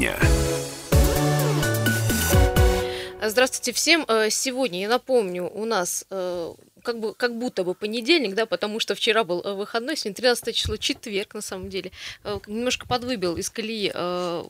дня. 0.00 0.16
Здравствуйте 3.22 3.72
всем. 3.72 4.06
Э, 4.08 4.30
сегодня, 4.30 4.80
я 4.80 4.88
напомню, 4.88 5.50
у 5.52 5.66
нас 5.66 6.06
э, 6.10 6.54
как, 6.82 6.98
бы, 6.98 7.14
как 7.14 7.36
будто 7.36 7.64
бы 7.64 7.74
понедельник, 7.74 8.34
да, 8.34 8.46
потому 8.46 8.80
что 8.80 8.94
вчера 8.94 9.24
был 9.24 9.40
э, 9.42 9.54
выходной, 9.54 9.96
сегодня 9.96 10.16
13 10.16 10.54
число, 10.54 10.76
четверг, 10.76 11.34
на 11.34 11.40
самом 11.40 11.68
деле. 11.68 11.92
Э, 12.24 12.38
немножко 12.46 12.86
подвыбил 12.86 13.36
из 13.36 13.50
колеи 13.50 13.90
э, 13.92 14.44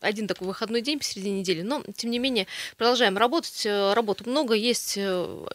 один 0.00 0.26
такой 0.26 0.48
выходной 0.48 0.80
день 0.80 0.98
посреди 0.98 1.30
недели, 1.30 1.62
но, 1.62 1.82
тем 1.96 2.10
не 2.10 2.18
менее, 2.18 2.46
продолжаем 2.76 3.16
работать. 3.16 3.66
Работы 3.66 4.28
много, 4.28 4.54
есть 4.54 4.98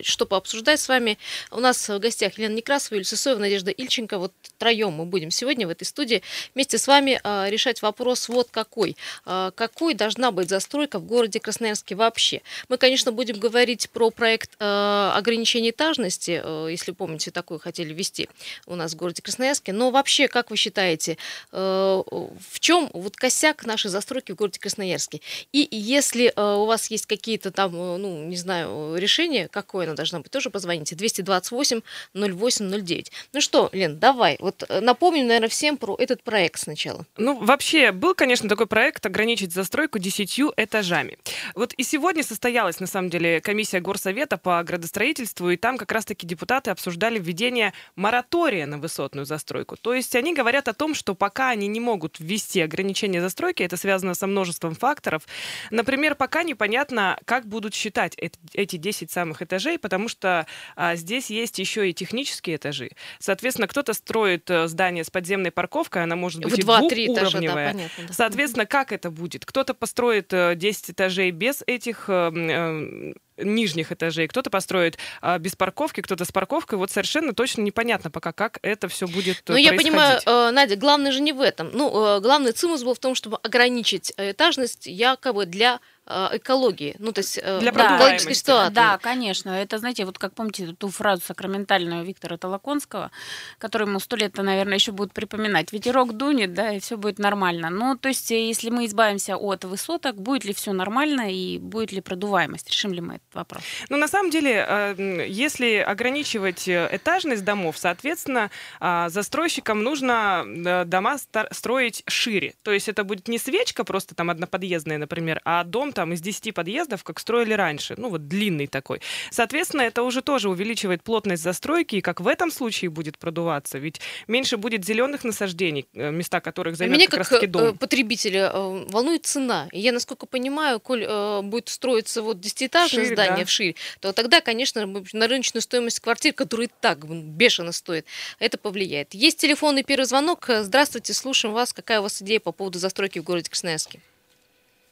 что 0.02 0.26
пообсуждать 0.26 0.80
с 0.80 0.88
вами. 0.88 1.18
У 1.52 1.60
нас 1.60 1.90
в 1.90 2.00
гостях 2.00 2.38
Елена 2.38 2.54
Некрасова, 2.54 2.96
Юлия 2.96 3.06
Сысоева, 3.06 3.40
Надежда 3.40 3.72
Ильченко. 3.72 4.18
Вот 4.18 4.34
троем 4.58 4.94
мы 4.94 5.06
будем 5.06 5.32
сегодня 5.32 5.68
в 5.68 5.70
этой 5.70 5.84
студии 5.86 6.22
вместе 6.54 6.78
с 6.78 6.88
вами 6.88 7.20
решать 7.50 7.82
вопрос 7.82 8.30
вот 8.30 8.50
какой. 8.52 8.96
Какой 9.24 9.94
должна 9.94 10.32
быть 10.32 10.50
застройка 10.50 11.00
в 11.00 11.06
городе 11.06 11.40
Красноярске 11.40 11.96
вообще? 11.96 12.42
Мы, 12.70 12.78
конечно, 12.78 13.12
будем 13.12 13.40
говорить 13.40 13.90
про 13.90 14.12
проект 14.12 14.52
ограничения 14.60 15.72
этажности, 15.72 16.11
безопасности, 16.12 16.42
э, 16.44 16.68
если 16.72 16.92
помните, 16.92 17.32
такую 17.32 17.60
хотели 17.60 17.94
ввести 17.94 18.30
у 18.66 18.76
нас 18.76 18.94
в 18.94 18.96
городе 18.98 19.22
Красноярске. 19.22 19.74
Но 19.74 19.92
вообще, 19.92 20.28
как 20.28 20.52
вы 20.52 20.58
считаете, 20.58 21.18
э, 21.52 21.58
в 21.58 22.60
чем 22.60 22.90
вот 22.94 23.16
косяк 23.16 23.66
нашей 23.66 23.90
застройки 23.90 24.32
в 24.32 24.36
городе 24.36 24.60
Красноярске? 24.60 25.22
И 25.52 25.68
если 25.72 26.34
э, 26.36 26.56
у 26.56 26.66
вас 26.66 26.92
есть 26.92 27.06
какие-то 27.06 27.52
там, 27.52 27.72
ну, 27.72 28.26
не 28.26 28.38
знаю, 28.38 28.96
решения, 28.98 29.48
какое 29.48 29.86
оно 29.86 29.96
должно 29.96 30.20
быть, 30.20 30.32
тоже 30.32 30.50
позвоните. 30.50 30.96
228 30.96 31.82
08 32.14 32.82
09. 32.84 33.12
Ну 33.34 33.42
что, 33.42 33.70
Лен, 33.74 34.00
давай, 34.00 34.38
вот 34.40 34.64
напомним, 34.82 35.28
наверное, 35.28 35.50
всем 35.50 35.78
про 35.78 35.96
этот 36.00 36.24
проект 36.24 36.60
сначала. 36.60 37.06
Ну, 37.18 37.38
вообще, 37.44 37.92
был, 37.92 38.16
конечно, 38.16 38.50
такой 38.50 38.68
проект 38.68 39.06
ограничить 39.06 39.54
застройку 39.54 40.00
десятью 40.00 40.54
этажами. 40.58 41.18
Вот 41.56 41.74
и 41.74 41.84
сегодня 41.84 42.24
состоялась, 42.24 42.80
на 42.80 42.88
самом 42.88 43.10
деле, 43.10 43.42
комиссия 43.42 43.80
Горсовета 43.80 44.38
по 44.38 44.64
градостроительству, 44.64 45.50
и 45.50 45.58
там 45.62 45.78
как 45.78 45.92
раз 45.92 46.01
раз-таки 46.02 46.26
депутаты 46.26 46.72
обсуждали 46.72 47.20
введение 47.20 47.74
моратория 47.96 48.66
на 48.66 48.80
высотную 48.80 49.26
застройку. 49.26 49.78
То 49.78 49.94
есть 49.94 50.16
они 50.16 50.34
говорят 50.34 50.68
о 50.68 50.74
том, 50.74 50.96
что 50.96 51.14
пока 51.14 51.50
они 51.50 51.68
не 51.68 51.80
могут 51.80 52.20
ввести 52.20 52.60
ограничения 52.62 53.22
застройки, 53.22 53.62
это 53.62 53.78
связано 53.78 54.16
со 54.16 54.26
множеством 54.26 54.74
факторов. 54.74 55.28
Например, 55.70 56.16
пока 56.16 56.44
непонятно, 56.44 57.20
как 57.26 57.48
будут 57.48 57.76
считать 57.76 58.18
эти 58.54 58.78
10 58.78 59.12
самых 59.12 59.44
этажей, 59.44 59.78
потому 59.78 60.08
что 60.08 60.48
а, 60.76 60.96
здесь 60.96 61.30
есть 61.30 61.60
еще 61.60 61.90
и 61.90 61.94
технические 61.94 62.56
этажи. 62.56 62.90
Соответственно, 63.20 63.68
кто-то 63.68 63.94
строит 63.94 64.50
э, 64.50 64.68
здание 64.68 65.04
с 65.04 65.12
подземной 65.12 65.52
парковкой, 65.52 66.04
она 66.04 66.16
может 66.16 66.42
быть 66.42 66.58
и 66.58 66.64
двухуровневая. 66.64 67.74
Да, 67.74 67.80
да. 68.08 68.14
Соответственно, 68.14 68.66
как 68.66 68.92
это 68.92 69.12
будет? 69.12 69.46
Кто-то 69.46 69.76
построит 69.76 70.30
10 70.30 70.90
э, 70.90 70.92
этажей 70.92 71.32
без 71.32 71.64
этих 71.68 72.06
э, 72.08 73.14
нижних 73.44 73.92
этажей, 73.92 74.28
кто-то 74.28 74.50
построит 74.50 74.98
а, 75.22 75.38
без 75.38 75.56
парковки, 75.56 76.02
кто-то 76.02 76.26
с 76.26 76.32
парковкой. 76.32 76.78
Вот 76.78 76.92
совершенно 76.92 77.34
точно 77.34 77.62
непонятно 77.62 78.12
пока, 78.12 78.32
как 78.32 78.60
это 78.62 78.88
все 78.88 79.08
будет 79.08 79.44
Ну, 79.48 79.56
я 79.56 79.74
понимаю, 79.74 80.20
э, 80.26 80.52
Надя, 80.52 80.76
главное 80.76 81.12
же 81.12 81.22
не 81.22 81.34
в 81.34 81.42
этом. 81.42 81.70
Ну, 81.74 82.18
э, 82.18 82.20
главный 82.22 82.52
цимус 82.52 82.84
был 82.84 82.94
в 82.94 83.00
том, 83.00 83.16
чтобы 83.16 83.38
ограничить 83.38 84.14
этажность 84.18 84.88
якобы 84.88 85.46
для 85.46 85.80
Э, 86.01 86.01
экологии, 86.34 86.96
ну 87.00 87.12
то 87.12 87.20
есть 87.20 87.40
э, 87.42 87.60
для 87.60 87.72
да, 87.72 87.98
экологической 87.98 88.34
ситуации. 88.34 88.74
Да, 88.74 88.98
конечно. 88.98 89.50
Это, 89.50 89.78
знаете, 89.78 90.06
вот 90.06 90.18
как 90.18 90.34
помните 90.34 90.76
ту 90.78 90.90
фразу 90.90 91.22
сакраментальную 91.26 92.04
Виктора 92.04 92.38
Толоконского, 92.38 93.12
которую 93.58 93.90
ему 93.90 94.00
сто 94.00 94.16
лет, 94.16 94.36
наверное, 94.38 94.76
еще 94.76 94.92
будут 94.92 95.14
припоминать. 95.14 95.72
Ветерок 95.72 96.14
дунет, 96.18 96.54
да, 96.54 96.74
и 96.74 96.80
все 96.80 96.98
будет 96.98 97.20
нормально. 97.20 97.70
Ну, 97.70 97.96
то 97.96 98.10
есть, 98.10 98.32
э, 98.32 98.48
если 98.48 98.70
мы 98.70 98.86
избавимся 98.86 99.38
от 99.38 99.64
высоток, 99.64 100.16
будет 100.16 100.46
ли 100.46 100.54
все 100.54 100.74
нормально 100.74 101.32
и 101.32 101.58
будет 101.58 101.92
ли 101.92 102.02
продуваемость? 102.02 102.70
Решим 102.70 102.94
ли 102.94 103.02
мы 103.02 103.16
этот 103.16 103.34
вопрос? 103.34 103.64
Ну, 103.90 103.98
на 103.98 104.08
самом 104.08 104.32
деле, 104.32 104.96
если 105.30 105.76
ограничивать 105.76 106.68
этажность 106.68 107.44
домов, 107.44 107.78
соответственно, 107.78 108.50
застройщикам 108.80 109.84
нужно 109.84 110.46
дома 110.86 111.18
строить 111.52 112.04
шире. 112.08 112.54
То 112.64 112.72
есть 112.72 112.90
это 112.90 113.04
будет 113.04 113.28
не 113.28 113.38
свечка 113.38 113.84
просто 113.84 114.16
там 114.16 114.30
одноподъездная, 114.30 114.98
например, 114.98 115.42
а 115.46 115.64
дом 115.64 115.92
там 115.94 116.01
из 116.14 116.22
10 116.22 116.54
подъездов, 116.54 117.04
как 117.04 117.20
строили 117.20 117.54
раньше, 117.54 117.96
ну 117.98 118.10
вот 118.10 118.28
длинный 118.28 118.68
такой. 118.68 119.02
Соответственно, 119.30 119.82
это 119.82 120.04
уже 120.04 120.22
тоже 120.22 120.50
увеличивает 120.50 121.04
плотность 121.04 121.44
застройки, 121.44 121.96
и 121.96 122.02
как 122.02 122.22
в 122.22 122.28
этом 122.28 122.52
случае 122.52 122.90
будет 122.90 123.18
продуваться, 123.18 123.78
ведь 123.78 124.02
меньше 124.28 124.58
будет 124.58 124.86
зеленых 124.86 125.24
насаждений, 125.24 125.88
э, 125.94 126.12
места 126.12 126.40
которых 126.42 126.76
займет 126.76 126.98
Меня 126.98 127.08
как, 127.08 127.20
раз 127.20 127.30
таки 127.30 127.48
дом. 127.48 127.64
Э, 127.64 127.74
потребителя 127.74 128.52
э, 128.54 128.86
волнует 128.90 129.26
цена. 129.26 129.68
И 129.72 129.80
я, 129.80 129.92
насколько 129.92 130.26
понимаю, 130.26 130.80
коль 130.80 131.02
будет 131.44 131.70
строиться 131.70 132.22
вот 132.22 132.40
десятиэтажное 132.40 133.06
Шире, 133.06 133.16
здание 133.16 133.38
да. 133.40 133.46
вширь, 133.46 133.76
то 134.00 134.14
тогда, 134.14 134.42
конечно, 134.42 134.86
на 134.86 135.28
рыночную 135.28 135.62
стоимость 135.62 136.00
квартир, 136.00 136.34
которая 136.34 136.68
и 136.68 136.72
так 136.80 137.06
бешено 137.08 137.72
стоит, 137.72 138.06
это 138.40 138.58
повлияет. 138.58 139.14
Есть 139.14 139.40
телефонный 139.40 139.84
первый 139.84 140.06
звонок. 140.06 140.48
Здравствуйте, 140.48 141.14
слушаем 141.14 141.54
вас. 141.54 141.74
Какая 141.74 142.00
у 142.00 142.04
вас 142.04 142.22
идея 142.22 142.40
по 142.40 142.52
поводу 142.52 142.80
застройки 142.80 143.20
в 143.20 143.24
городе 143.24 143.50
Красноярске? 143.50 144.00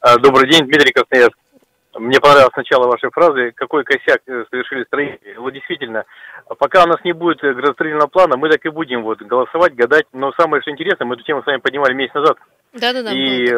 А, 0.02 0.16
добрый 0.16 0.48
день, 0.48 0.64
Дмитрий 0.64 0.92
Красноярск. 0.92 1.36
Мне 1.94 2.20
понравилось 2.20 2.56
начало 2.56 2.86
вашей 2.86 3.10
фразы, 3.10 3.52
какой 3.54 3.84
косяк 3.84 4.22
э, 4.26 4.44
совершили 4.48 4.84
строители. 4.84 5.34
Вот 5.36 5.52
действительно, 5.52 6.04
пока 6.58 6.84
у 6.84 6.86
нас 6.86 7.04
не 7.04 7.12
будет 7.12 7.40
градостроительного 7.40 8.08
плана, 8.08 8.38
мы 8.38 8.48
так 8.48 8.64
и 8.64 8.70
будем 8.70 9.02
вот 9.02 9.20
голосовать, 9.20 9.74
гадать. 9.74 10.06
Но 10.14 10.32
самое 10.38 10.62
что 10.62 10.70
интересно, 10.70 11.04
мы 11.04 11.16
эту 11.16 11.24
тему 11.24 11.42
с 11.42 11.46
вами 11.46 11.58
поднимали 11.58 11.92
месяц 11.92 12.14
назад. 12.14 12.38
Да-да-да. 12.72 13.12
И 13.12 13.52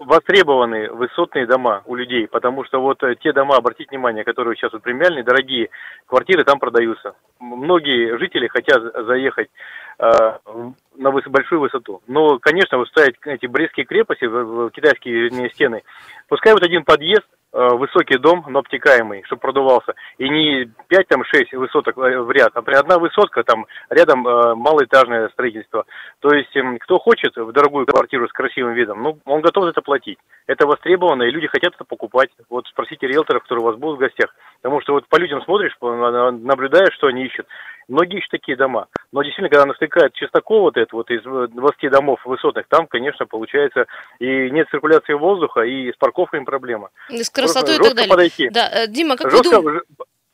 востребованы 0.00 0.90
высотные 0.90 1.46
дома 1.46 1.82
у 1.86 1.94
людей, 1.94 2.26
потому 2.26 2.64
что 2.64 2.80
вот 2.80 3.02
э, 3.04 3.14
те 3.22 3.32
дома, 3.32 3.56
обратите 3.56 3.90
внимание, 3.90 4.24
которые 4.24 4.56
сейчас 4.56 4.72
вот 4.72 4.82
премиальные, 4.82 5.22
дорогие, 5.22 5.68
квартиры 6.06 6.42
там 6.42 6.58
продаются. 6.58 7.14
Многие 7.38 8.18
жители 8.18 8.48
хотят 8.48 8.82
заехать 9.06 9.48
э, 9.48 9.50
на 9.98 11.08
выс- 11.08 11.28
большую 11.28 11.60
высоту. 11.60 12.02
Но, 12.06 12.38
конечно, 12.38 12.78
вот 12.78 12.88
ставить 12.88 13.16
эти 13.24 13.46
брестские 13.46 13.86
крепости, 13.86 14.24
китайские 14.70 15.50
стены, 15.50 15.82
пускай 16.28 16.52
вот 16.52 16.62
один 16.62 16.84
подъезд, 16.84 17.26
Э, 17.58 17.74
высокий 17.74 18.18
дом, 18.18 18.44
но 18.48 18.58
обтекаемый, 18.58 19.22
чтобы 19.24 19.40
продувался. 19.40 19.94
И 20.18 20.28
не 20.28 20.70
5 20.88 21.08
там 21.08 21.24
6 21.24 21.54
высоток 21.54 21.96
э, 21.96 22.20
в 22.20 22.30
ряд, 22.30 22.50
а 22.52 22.60
при 22.60 22.74
одна 22.74 22.98
высотка, 22.98 23.44
там 23.44 23.64
рядом 23.88 24.28
э, 24.28 24.54
малоэтажное 24.54 25.30
строительство. 25.30 25.86
То 26.20 26.34
есть 26.34 26.54
эм, 26.54 26.78
кто 26.78 26.98
хочет 26.98 27.34
в 27.34 27.52
дорогую 27.52 27.86
квартиру 27.86 28.28
с 28.28 28.32
красивым 28.32 28.74
видом, 28.74 29.02
ну, 29.02 29.18
он 29.24 29.40
готов 29.40 29.64
это 29.64 29.80
платить. 29.80 30.18
Это 30.46 30.66
востребовано, 30.66 31.22
и 31.22 31.30
люди 31.30 31.46
хотят 31.46 31.74
это 31.74 31.84
покупать. 31.84 32.28
Вот 32.50 32.66
спросите 32.66 33.06
риэлторов, 33.06 33.44
которые 33.44 33.62
у 33.62 33.68
вас 33.68 33.76
будут 33.76 33.96
в 33.96 34.00
гостях. 34.00 34.34
Потому 34.60 34.82
что 34.82 34.92
вот 34.92 35.08
по 35.08 35.16
людям 35.16 35.40
смотришь, 35.40 35.74
наблюдаешь, 35.80 36.94
что 36.94 37.06
они 37.06 37.24
ищут. 37.24 37.46
Многие 37.88 38.18
ищут 38.18 38.32
такие 38.32 38.56
дома. 38.56 38.88
Но 39.12 39.22
действительно, 39.22 39.48
когда 39.48 39.66
настыкает 39.66 40.12
Чистаков 40.14 40.62
вот 40.62 40.76
это 40.76 40.94
вот 40.94 41.10
из 41.10 41.22
20 41.22 41.90
домов 41.90 42.20
высотных, 42.24 42.66
там, 42.68 42.86
конечно, 42.88 43.26
получается 43.26 43.86
и 44.18 44.50
нет 44.50 44.68
циркуляции 44.70 45.12
воздуха, 45.12 45.60
и 45.60 45.92
с 45.92 45.96
парковками 45.96 46.44
проблема. 46.44 46.90
И 47.10 47.22
с 47.22 47.30
красотой 47.30 47.76
и 47.76 47.78
так 47.78 47.94
далее. 47.94 48.10
Подойти. 48.10 48.48
Да, 48.50 48.68
э, 48.72 48.88
Дима, 48.88 49.16
как 49.16 49.30
Жестко, 49.30 49.60
вы 49.60 49.62
думаете? 49.62 49.86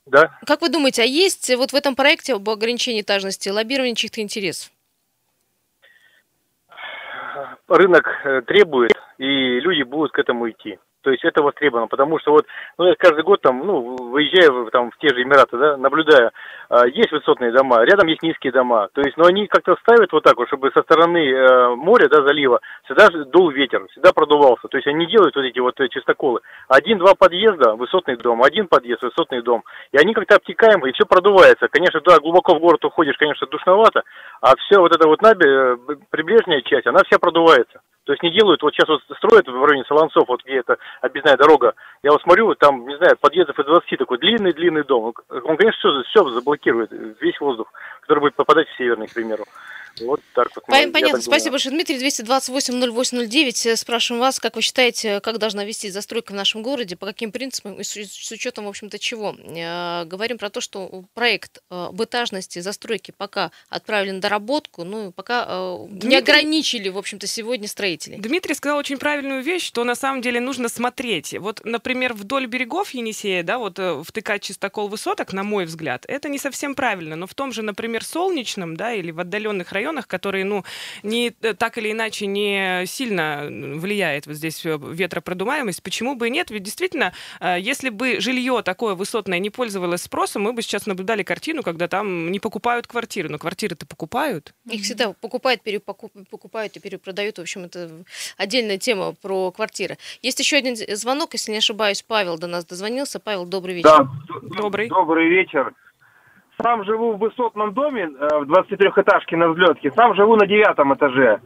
Да. 0.06 0.38
Как 0.46 0.62
вы 0.62 0.68
думаете, 0.68 1.02
а 1.02 1.04
есть 1.04 1.54
вот 1.54 1.72
в 1.72 1.76
этом 1.76 1.94
проекте 1.94 2.34
об 2.34 2.48
ограничении 2.48 3.02
этажности 3.02 3.50
лоббирование 3.50 3.94
чьих-то 3.94 4.20
интересов? 4.20 4.70
Рынок 7.68 8.08
э, 8.24 8.42
требует, 8.42 8.92
и 9.18 9.60
люди 9.60 9.82
будут 9.82 10.12
к 10.12 10.18
этому 10.18 10.50
идти. 10.50 10.78
То 11.02 11.10
есть 11.10 11.24
это 11.24 11.42
востребовано, 11.42 11.88
потому 11.88 12.18
что 12.20 12.32
вот, 12.32 12.46
ну, 12.78 12.86
я 12.86 12.94
каждый 12.94 13.24
год 13.24 13.40
там, 13.42 13.66
ну, 13.66 13.96
выезжая 14.10 14.70
там 14.70 14.90
в 14.90 14.98
те 14.98 15.08
же 15.08 15.22
Эмираты, 15.22 15.58
да, 15.58 15.76
наблюдая, 15.76 16.30
э, 16.70 16.88
есть 16.94 17.10
высотные 17.10 17.50
дома, 17.50 17.84
рядом 17.84 18.06
есть 18.06 18.22
низкие 18.22 18.52
дома, 18.52 18.88
то 18.94 19.00
есть, 19.00 19.16
но 19.16 19.24
они 19.24 19.48
как-то 19.48 19.74
ставят 19.82 20.12
вот 20.12 20.22
так 20.22 20.36
вот, 20.36 20.46
чтобы 20.46 20.70
со 20.70 20.82
стороны 20.82 21.18
э, 21.18 21.74
моря, 21.74 22.08
да, 22.08 22.22
залива, 22.22 22.60
всегда 22.84 23.08
дул 23.26 23.50
ветер, 23.50 23.84
всегда 23.90 24.12
продувался, 24.12 24.68
то 24.68 24.76
есть 24.76 24.86
они 24.86 25.06
делают 25.06 25.34
вот 25.34 25.44
эти 25.44 25.58
вот 25.58 25.78
э, 25.80 25.88
чистоколы. 25.88 26.40
Один-два 26.68 27.14
подъезда, 27.14 27.74
высотный 27.74 28.16
дом, 28.16 28.42
один 28.42 28.68
подъезд, 28.68 29.02
высотный 29.02 29.42
дом, 29.42 29.64
и 29.90 29.98
они 29.98 30.14
как-то 30.14 30.36
обтекаемы, 30.36 30.88
и 30.88 30.92
все 30.92 31.04
продувается. 31.04 31.66
Конечно, 31.68 32.00
да, 32.04 32.20
глубоко 32.20 32.54
в 32.54 32.60
город 32.60 32.84
уходишь, 32.84 33.16
конечно, 33.18 33.46
душновато, 33.48 34.02
а 34.40 34.54
все 34.56 34.78
вот 34.78 34.94
эта 34.94 35.08
вот 35.08 35.20
наби, 35.20 35.46
э, 35.46 36.62
часть, 36.62 36.86
она 36.86 37.00
вся 37.04 37.18
продувается. 37.18 37.80
То 38.04 38.12
есть 38.12 38.22
не 38.22 38.30
делают, 38.30 38.62
вот 38.62 38.74
сейчас 38.74 38.88
вот 38.88 39.00
строят 39.16 39.46
в 39.46 39.64
районе 39.64 39.84
Солонцов, 39.84 40.26
вот 40.26 40.42
где 40.44 40.58
это 40.58 40.76
объездная 41.00 41.36
дорога, 41.36 41.74
я 42.02 42.10
вот 42.10 42.20
смотрю, 42.22 42.54
там, 42.56 42.86
не 42.86 42.96
знаю, 42.96 43.16
подъездов 43.20 43.58
из 43.58 43.64
20 43.64 43.98
такой 43.98 44.18
длинный-длинный 44.18 44.84
дом. 44.84 45.14
Он, 45.28 45.56
конечно, 45.56 45.78
все, 45.78 46.02
все 46.02 46.28
заблокирует, 46.30 46.90
весь 47.20 47.40
воздух, 47.40 47.72
который 48.00 48.20
будет 48.20 48.34
попадать 48.34 48.68
в 48.68 48.76
северный, 48.76 49.06
к 49.06 49.14
примеру. 49.14 49.44
Вот 50.00 50.20
так 50.34 50.48
вот. 50.54 50.64
Понятно, 50.66 51.20
спасибо 51.20 51.52
большое. 51.52 51.74
Дмитрий, 51.74 51.98
228-08-09. 51.98 53.76
Спрашиваем 53.76 54.20
вас, 54.20 54.40
как 54.40 54.56
вы 54.56 54.62
считаете, 54.62 55.20
как 55.20 55.38
должна 55.38 55.64
вести 55.64 55.90
застройка 55.90 56.32
в 56.32 56.34
нашем 56.34 56.62
городе, 56.62 56.96
по 56.96 57.06
каким 57.06 57.30
принципам 57.30 57.74
и 57.74 57.84
с 57.84 58.30
учетом, 58.32 58.64
в 58.64 58.68
общем-то, 58.68 58.98
чего? 58.98 59.34
Э, 59.38 60.04
говорим 60.04 60.38
про 60.38 60.50
то, 60.50 60.60
что 60.60 61.04
проект 61.14 61.58
э, 61.70 61.86
об 61.88 62.02
этажности 62.02 62.60
застройки 62.60 63.12
пока 63.16 63.50
отправлен 63.68 64.16
на 64.16 64.20
доработку, 64.20 64.84
ну, 64.84 65.12
пока 65.12 65.46
э, 65.46 65.76
Дмитрий... 65.88 66.08
не 66.08 66.16
ограничили, 66.16 66.88
в 66.88 66.98
общем-то, 66.98 67.26
сегодня 67.26 67.68
строителей. 67.92 68.18
Дмитрий 68.18 68.54
сказал 68.54 68.78
очень 68.78 68.98
правильную 68.98 69.42
вещь, 69.42 69.64
что 69.64 69.84
на 69.84 69.94
самом 69.94 70.22
деле 70.22 70.40
нужно 70.40 70.68
смотреть. 70.68 71.34
Вот, 71.38 71.60
например, 71.64 72.14
вдоль 72.14 72.46
берегов 72.46 72.90
Енисея, 72.90 73.42
да, 73.42 73.58
вот 73.58 73.78
втыкать 74.06 74.42
чистокол 74.42 74.88
высоток, 74.88 75.32
на 75.32 75.42
мой 75.42 75.64
взгляд, 75.64 76.04
это 76.08 76.28
не 76.28 76.38
совсем 76.38 76.74
правильно. 76.74 77.16
Но 77.16 77.26
в 77.26 77.34
том 77.34 77.52
же, 77.52 77.62
например, 77.62 78.04
Солнечном, 78.04 78.76
да, 78.76 78.92
или 78.92 79.10
в 79.10 79.20
отдаленных 79.20 79.72
районах, 79.72 80.06
которые, 80.06 80.44
ну, 80.44 80.64
не, 81.02 81.34
э, 81.42 81.54
так 81.54 81.78
или 81.78 81.92
иначе 81.92 82.26
не 82.26 82.84
сильно 82.86 83.48
влияет 83.48 84.26
вот 84.26 84.36
здесь 84.36 84.64
э, 84.64 84.78
ветропродуваемость, 84.80 85.82
почему 85.82 86.14
бы 86.14 86.28
и 86.28 86.30
нет? 86.30 86.50
Ведь 86.50 86.62
действительно, 86.62 87.12
э, 87.40 87.56
если 87.60 87.90
бы 87.90 88.20
жилье 88.20 88.62
такое 88.62 88.94
высотное 88.94 89.38
не 89.38 89.50
пользовалось 89.50 90.02
спросом, 90.02 90.42
мы 90.42 90.52
бы 90.52 90.62
сейчас 90.62 90.86
наблюдали 90.86 91.22
картину, 91.22 91.62
когда 91.62 91.88
там 91.88 92.30
не 92.30 92.40
покупают 92.40 92.86
квартиры, 92.86 93.28
но 93.28 93.38
квартиры-то 93.38 93.86
покупают. 93.86 94.54
Их 94.70 94.82
всегда 94.82 95.12
покупают, 95.12 95.62
покупают 96.30 96.76
и 96.76 96.80
перепродают. 96.80 97.38
В 97.38 97.42
общем, 97.42 97.64
это 97.64 97.81
отдельная 98.36 98.78
тема 98.78 99.14
про 99.20 99.50
квартиры. 99.50 99.96
Есть 100.22 100.40
еще 100.40 100.56
один 100.56 100.76
звонок, 100.76 101.30
если 101.32 101.52
не 101.52 101.58
ошибаюсь, 101.58 102.02
Павел 102.02 102.38
до 102.38 102.46
нас 102.46 102.64
дозвонился. 102.64 103.20
Павел, 103.20 103.46
добрый 103.46 103.74
вечер. 103.74 103.90
Да, 103.90 104.08
добрый. 104.60 104.88
Добрый 104.88 105.28
вечер. 105.28 105.72
Сам 106.60 106.84
живу 106.84 107.14
в 107.14 107.18
высотном 107.18 107.72
доме, 107.72 108.02
э, 108.04 108.38
в 108.38 108.50
23-этажке 108.50 109.36
на 109.36 109.48
взлетке. 109.48 109.90
Сам 109.92 110.14
живу 110.14 110.36
на 110.36 110.46
девятом 110.46 110.94
этаже. 110.94 111.40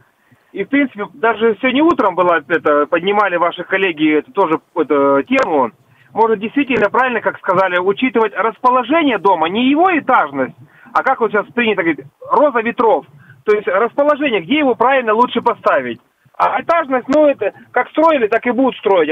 И, 0.51 0.63
в 0.63 0.69
принципе, 0.69 1.05
даже 1.13 1.57
сегодня 1.61 1.83
утром 1.83 2.15
было 2.15 2.43
это, 2.47 2.85
поднимали 2.87 3.35
ваши 3.37 3.63
коллеги 3.63 4.19
эту 4.19 4.31
тоже 4.31 4.59
эту 4.75 5.23
тему. 5.23 5.71
Может, 6.13 6.39
действительно, 6.39 6.89
правильно, 6.89 7.21
как 7.21 7.37
сказали, 7.37 7.77
учитывать 7.79 8.33
расположение 8.33 9.17
дома, 9.17 9.49
не 9.49 9.69
его 9.69 9.87
этажность, 9.97 10.55
а 10.93 11.03
как 11.03 11.19
вот 11.19 11.31
сейчас 11.31 11.45
принято 11.53 11.83
говорить, 11.83 12.05
роза 12.21 12.61
ветров. 12.61 13.05
То 13.43 13.55
есть 13.55 13.67
расположение, 13.67 14.41
где 14.41 14.59
его 14.59 14.75
правильно 14.75 15.13
лучше 15.13 15.41
поставить. 15.41 15.99
А 16.37 16.61
этажность, 16.61 17.07
ну, 17.07 17.27
это 17.27 17.51
как 17.71 17.89
строили, 17.89 18.27
так 18.27 18.45
и 18.45 18.51
будут 18.51 18.77
строить. 18.77 19.09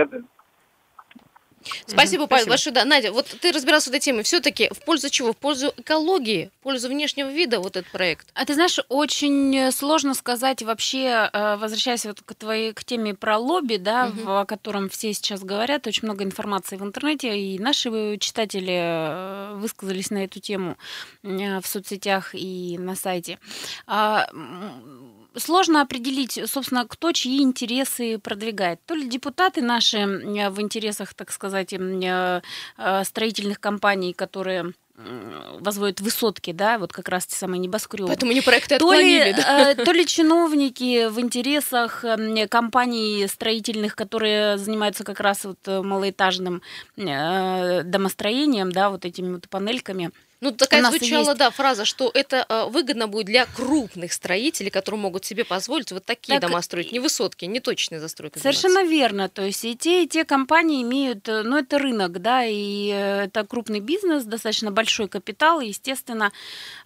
Спасибо, 1.87 2.27
Павел, 2.27 2.47
большое. 2.47 2.73
Да, 2.73 2.85
Надя, 2.85 3.11
вот 3.11 3.25
ты 3.25 3.51
разбирался 3.51 3.89
в 3.89 3.93
этой 3.93 4.01
теме. 4.01 4.23
Все-таки 4.23 4.69
в 4.69 4.83
пользу 4.85 5.09
чего? 5.09 5.33
В 5.33 5.37
пользу 5.37 5.73
экологии, 5.77 6.51
в 6.59 6.63
пользу 6.63 6.89
внешнего 6.89 7.29
вида 7.29 7.59
вот 7.59 7.75
этот 7.75 7.91
проект? 7.91 8.27
А 8.33 8.45
ты 8.45 8.53
знаешь, 8.53 8.79
очень 8.89 9.71
сложно 9.71 10.13
сказать 10.13 10.61
вообще, 10.61 11.29
э, 11.31 11.57
возвращаясь 11.57 12.05
вот 12.05 12.21
к 12.21 12.35
твоей 12.35 12.73
к 12.73 12.83
теме 12.83 13.13
про 13.13 13.37
лобби, 13.37 13.77
да, 13.77 14.07
угу. 14.07 14.31
о 14.31 14.45
котором 14.45 14.89
все 14.89 15.13
сейчас 15.13 15.43
говорят, 15.43 15.87
очень 15.87 16.05
много 16.05 16.23
информации 16.23 16.77
в 16.77 16.83
интернете, 16.83 17.37
и 17.37 17.59
наши 17.59 18.17
читатели 18.19 18.77
э, 18.77 19.53
высказались 19.55 20.11
на 20.11 20.23
эту 20.23 20.39
тему 20.39 20.77
э, 21.23 21.59
в 21.59 21.65
соцсетях 21.65 22.35
и 22.35 22.77
на 22.77 22.95
сайте 22.95 23.39
а, 23.87 24.27
сложно 25.37 25.81
определить, 25.81 26.39
собственно, 26.45 26.85
кто 26.87 27.11
чьи 27.11 27.41
интересы 27.41 28.17
продвигает. 28.19 28.79
То 28.85 28.95
ли 28.95 29.07
депутаты 29.07 29.61
наши 29.61 29.97
в 30.05 30.61
интересах, 30.61 31.13
так 31.13 31.31
сказать, 31.31 31.73
э, 31.73 32.41
э, 32.77 33.03
строительных 33.03 33.59
компаний, 33.59 34.13
которые 34.13 34.73
возводят 35.59 35.99
высотки, 35.99 36.53
да, 36.53 36.77
вот 36.77 36.93
как 36.93 37.09
раз 37.09 37.25
те 37.25 37.35
самые 37.35 37.59
небоскребы. 37.59 38.07
Поэтому 38.07 38.31
не 38.31 38.39
проекты 38.39 38.75
отклонили, 38.75 39.19
то 39.19 39.25
ли, 39.25 39.33
да? 39.33 39.71
Э, 39.71 39.75
то 39.75 39.91
ли 39.91 40.05
чиновники 40.05 41.09
в 41.09 41.19
интересах 41.19 42.05
компаний 42.49 43.27
строительных, 43.27 43.97
которые 43.97 44.57
занимаются 44.57 45.03
как 45.03 45.19
раз 45.19 45.43
вот 45.43 45.59
малоэтажным 45.67 46.61
домостроением, 46.95 48.71
да, 48.71 48.89
вот 48.89 49.03
этими 49.03 49.33
вот 49.33 49.49
панельками, 49.49 50.11
ну, 50.41 50.51
такая 50.51 50.83
звучала, 50.83 51.29
есть... 51.29 51.37
да, 51.37 51.49
фраза, 51.49 51.85
что 51.85 52.11
это 52.13 52.45
э, 52.47 52.65
выгодно 52.69 53.07
будет 53.07 53.25
для 53.27 53.45
крупных 53.45 54.11
строителей, 54.11 54.69
которые 54.69 54.99
могут 54.99 55.23
себе 55.23 55.45
позволить 55.45 55.91
вот 55.91 56.03
такие 56.03 56.39
так, 56.39 56.49
дома 56.49 56.61
строить, 56.61 56.91
не 56.91 56.99
высотки, 56.99 57.45
не 57.45 57.59
точные 57.59 57.99
застройки. 57.99 58.39
Совершенно 58.39 58.75
заниматься. 58.75 58.95
верно. 58.95 59.29
То 59.29 59.43
есть 59.43 59.63
и 59.63 59.75
те, 59.75 60.03
и 60.03 60.07
те 60.07 60.25
компании 60.25 60.81
имеют, 60.83 61.27
э, 61.29 61.43
ну, 61.43 61.57
это 61.57 61.79
рынок, 61.79 62.21
да, 62.21 62.43
и 62.45 62.89
э, 62.89 63.25
это 63.25 63.45
крупный 63.45 63.79
бизнес, 63.79 64.25
достаточно 64.25 64.71
большой 64.71 65.07
капитал, 65.07 65.61
и, 65.61 65.67
естественно, 65.67 66.31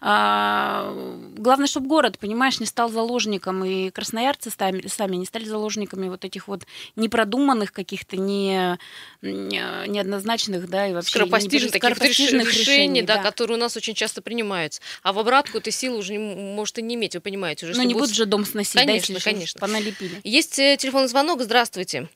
э, 0.01 1.25
главное, 1.37 1.67
чтобы 1.67 1.87
город, 1.87 2.19
понимаешь, 2.19 2.59
не 2.59 2.67
стал 2.67 2.89
заложником, 2.89 3.65
и 3.65 3.89
красноярцы 3.89 4.51
сами, 4.51 4.87
сами 4.87 5.15
не 5.15 5.25
стали 5.25 5.45
заложниками 5.45 6.07
вот 6.07 6.23
этих 6.23 6.47
вот 6.47 6.63
непродуманных 6.95 7.71
каких-то, 7.71 8.17
не, 8.17 8.77
неоднозначных, 9.21 10.69
да, 10.69 10.87
и 10.87 10.93
вообще 10.93 11.11
скоропостижных, 11.11 11.75
скоропостижных 11.75 12.47
решений, 12.47 12.99
решений, 12.99 13.01
да, 13.01 13.15
да 13.15 13.23
которые 13.39 13.55
у 13.55 13.59
нас 13.61 13.77
очень 13.77 13.93
часто 13.93 14.21
принимаются. 14.21 14.81
А 15.01 15.13
в 15.13 15.19
обратку 15.19 15.59
этой 15.59 15.71
силы 15.71 15.97
уже 15.97 16.11
не, 16.11 16.19
может 16.19 16.77
и 16.77 16.81
не 16.81 16.95
иметь, 16.95 17.15
вы 17.15 17.21
понимаете. 17.21 17.65
Уже, 17.65 17.77
Но 17.77 17.83
не 17.83 17.93
будут 17.93 18.13
же 18.13 18.25
дом 18.25 18.43
сносить, 18.43 18.73
конечно, 18.73 19.15
да, 19.15 19.21
конечно. 19.21 19.61
поналепили. 19.61 20.19
Есть 20.25 20.59
э, 20.59 20.75
телефонный 20.77 21.07
звонок, 21.07 21.41
здравствуйте. 21.41 22.09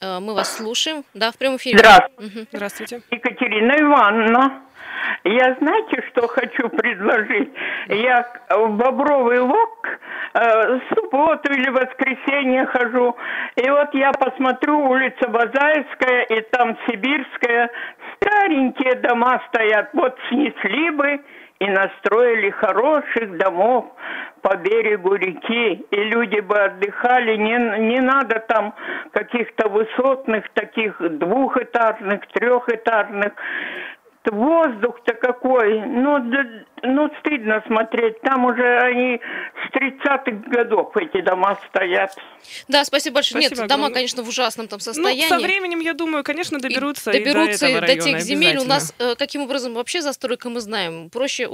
Э, 0.00 0.18
мы 0.18 0.34
вас 0.34 0.56
слушаем. 0.56 1.04
Да, 1.14 1.30
в 1.30 1.36
прямом 1.36 1.58
эфире. 1.58 1.78
Здравствуйте. 1.78 2.40
Угу. 2.40 2.46
Здравствуйте. 2.52 3.02
Екатерина 3.12 3.72
Ивановна. 3.80 4.62
Я 5.24 5.56
знаете, 5.60 6.02
что 6.10 6.28
хочу 6.28 6.68
предложить? 6.68 7.52
Я 7.88 8.26
в 8.50 8.76
Бобровый 8.76 9.40
Лог 9.40 9.88
э, 10.34 10.80
субботу 10.94 11.52
или 11.52 11.70
воскресенье 11.70 12.66
хожу, 12.66 13.16
и 13.56 13.70
вот 13.70 13.94
я 13.94 14.12
посмотрю 14.12 14.80
улица 14.88 15.28
Базаевская 15.28 16.22
и 16.24 16.40
там 16.50 16.76
Сибирская, 16.86 17.70
старенькие 18.16 18.94
дома 18.96 19.42
стоят, 19.48 19.90
вот 19.94 20.16
снесли 20.28 20.90
бы 20.90 21.20
и 21.60 21.66
настроили 21.70 22.50
хороших 22.50 23.38
домов 23.38 23.86
по 24.42 24.56
берегу 24.56 25.14
реки, 25.14 25.86
и 25.90 25.96
люди 25.96 26.40
бы 26.40 26.58
отдыхали, 26.58 27.36
не, 27.36 27.88
не 27.88 28.00
надо 28.00 28.40
там 28.40 28.74
каких-то 29.12 29.68
высотных, 29.68 30.44
таких 30.52 30.96
двухэтажных, 31.00 32.26
трехэтажных 32.34 33.32
воздух-то 34.30 35.14
какой, 35.14 35.80
ну, 35.86 36.18
да, 36.30 36.44
ну, 36.82 37.10
стыдно 37.20 37.62
смотреть. 37.66 38.20
Там 38.20 38.44
уже 38.44 38.78
они 38.78 39.20
с 39.64 39.74
30-х 39.74 40.50
годов 40.50 40.96
эти 40.96 41.20
дома 41.22 41.58
стоят. 41.68 42.14
Да, 42.68 42.84
спасибо 42.84 43.16
большое. 43.16 43.42
Спасибо 43.42 43.62
Нет, 43.62 43.64
огромное. 43.64 43.88
дома, 43.88 43.94
конечно, 43.94 44.22
в 44.22 44.28
ужасном 44.28 44.68
там 44.68 44.80
состоянии. 44.80 45.22
Ну, 45.22 45.28
со 45.28 45.38
временем, 45.38 45.80
я 45.80 45.94
думаю, 45.94 46.24
конечно, 46.24 46.58
доберутся, 46.58 47.10
и 47.10 47.18
доберутся 47.18 47.68
и 47.68 47.74
до, 47.74 47.86
до 47.86 47.96
тех 47.96 48.20
земель. 48.20 48.58
У 48.58 48.64
нас 48.64 48.94
э, 48.98 49.14
каким 49.16 49.42
образом 49.42 49.74
вообще 49.74 50.02
застройка 50.02 50.50
мы 50.50 50.60
знаем? 50.60 51.10
Проще 51.10 51.48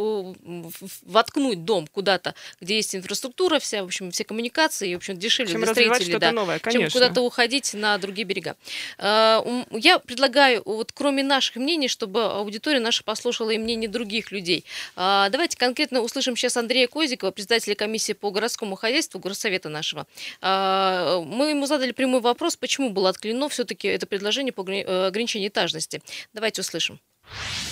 воткнуть 1.02 1.64
дом 1.64 1.86
куда-то, 1.86 2.34
где 2.60 2.76
есть 2.76 2.94
инфраструктура 2.94 3.58
вся, 3.58 3.82
в 3.82 3.86
общем, 3.86 4.10
все 4.10 4.24
коммуникации, 4.24 4.90
и, 4.90 4.94
в 4.94 4.98
общем, 4.98 5.16
дешевле 5.16 5.52
чем 5.52 5.62
для 5.62 5.72
строителей, 5.72 6.18
да, 6.18 6.32
новое, 6.32 6.58
чем 6.58 6.90
куда-то 6.90 7.20
уходить 7.20 7.74
на 7.74 7.98
другие 7.98 8.24
берега. 8.24 8.56
Э, 8.98 9.40
я 9.72 9.98
предлагаю, 9.98 10.62
вот 10.64 10.92
кроме 10.92 11.22
наших 11.22 11.56
мнений, 11.56 11.88
чтобы 11.88 12.24
аудитория 12.24 12.80
наша 12.80 13.04
послушала 13.04 13.50
и 13.50 13.58
мнение 13.58 13.88
других 13.88 14.32
людей. 14.32 14.64
Э, 14.96 15.19
давайте 15.28 15.58
конкретно 15.58 16.00
услышим 16.00 16.36
сейчас 16.36 16.56
Андрея 16.56 16.86
Козикова, 16.88 17.30
председателя 17.30 17.74
комиссии 17.74 18.12
по 18.12 18.30
городскому 18.30 18.76
хозяйству 18.76 19.20
горсовета 19.20 19.68
нашего. 19.68 20.06
А, 20.40 21.20
мы 21.20 21.50
ему 21.50 21.66
задали 21.66 21.92
прямой 21.92 22.20
вопрос, 22.20 22.56
почему 22.56 22.90
было 22.90 23.10
отклонено 23.10 23.48
все-таки 23.48 23.88
это 23.88 24.06
предложение 24.06 24.52
по 24.52 24.62
э, 24.62 25.06
ограничению 25.06 25.48
этажности. 25.48 26.02
Давайте 26.32 26.60
услышим. 26.60 27.00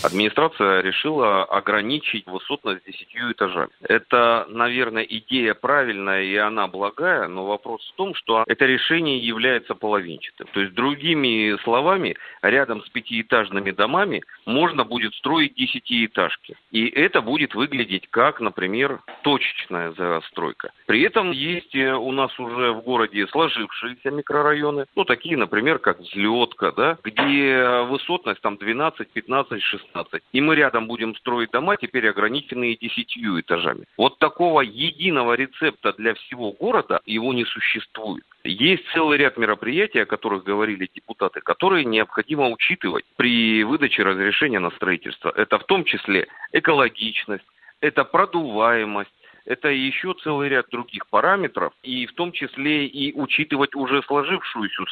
Администрация 0.03 0.81
решила 0.81 1.45
ограничить 1.45 2.27
высотность 2.27 2.85
десятью 2.87 3.33
этажами. 3.33 3.71
Это, 3.83 4.47
наверное, 4.49 5.03
идея 5.03 5.55
правильная 5.55 6.23
и 6.23 6.37
она 6.37 6.69
благая, 6.69 7.27
но 7.27 7.47
вопрос 7.47 7.81
в 7.93 7.97
том, 7.97 8.15
что 8.15 8.45
это 8.47 8.65
решение 8.65 9.19
является 9.19 9.75
половинчатым. 9.75 10.47
То 10.53 10.61
есть, 10.61 10.75
другими 10.75 11.61
словами, 11.65 12.17
рядом 12.43 12.83
с 12.85 12.89
пятиэтажными 12.91 13.73
домами 13.73 14.23
можно 14.47 14.85
будет 14.85 15.15
строить 15.15 15.55
десятиэтажки. 15.55 16.57
И 16.71 16.87
это 16.87 17.21
будет 17.21 17.55
выглядеть 17.55 18.09
как, 18.11 18.41
например, 18.41 19.01
точечная 19.23 19.93
застройка. 19.93 20.71
При 20.87 21.03
этом 21.03 21.33
есть 21.33 21.75
э, 21.75 21.93
у 21.93 22.13
нас 22.13 22.39
уже 22.39 22.73
в 22.73 22.83
городе 22.83 23.27
сложившиеся 23.27 24.11
микрорайоны, 24.11 24.87
ну, 24.95 25.05
такие, 25.05 25.37
например, 25.37 25.79
как 25.79 26.01
Взлетка, 26.01 26.73
да, 26.73 26.99
где 27.03 27.83
высотность 27.89 28.41
там 28.41 28.57
12, 28.57 29.09
15, 29.49 29.63
16. 29.63 30.23
И 30.33 30.41
мы 30.41 30.55
рядом 30.57 30.87
будем 30.87 31.15
строить 31.17 31.51
дома, 31.51 31.77
теперь 31.77 32.09
ограниченные 32.09 32.77
10 32.77 33.17
этажами. 33.41 33.85
Вот 33.97 34.19
такого 34.19 34.61
единого 34.61 35.35
рецепта 35.35 35.93
для 35.95 36.15
всего 36.15 36.53
города 36.53 37.01
его 37.07 37.33
не 37.33 37.45
существует. 37.45 38.25
Есть 38.45 38.85
целый 38.93 39.19
ряд 39.19 39.37
мероприятий, 39.37 40.01
о 40.01 40.07
которых 40.07 40.45
говорили 40.45 40.89
депутаты, 40.95 41.41
которые 41.41 41.85
необходимо 41.85 42.49
учитывать 42.49 43.05
при 43.17 43.65
выдаче 43.65 44.03
разрешения 44.03 44.59
на 44.59 44.71
строительство. 44.71 45.33
Это 45.35 45.59
в 45.59 45.65
том 45.65 45.85
числе 45.85 46.29
экологичность, 46.53 47.45
это 47.81 48.05
продуваемость, 48.05 49.11
это 49.45 49.69
еще 49.69 50.15
целый 50.23 50.51
ряд 50.51 50.67
других 50.71 51.07
параметров, 51.09 51.73
и 51.83 52.07
в 52.07 52.13
том 52.13 52.33
числе 52.33 52.87
и 52.87 53.15
учитывать 53.15 53.75
уже 53.75 54.03
сложившуюся 54.03 54.83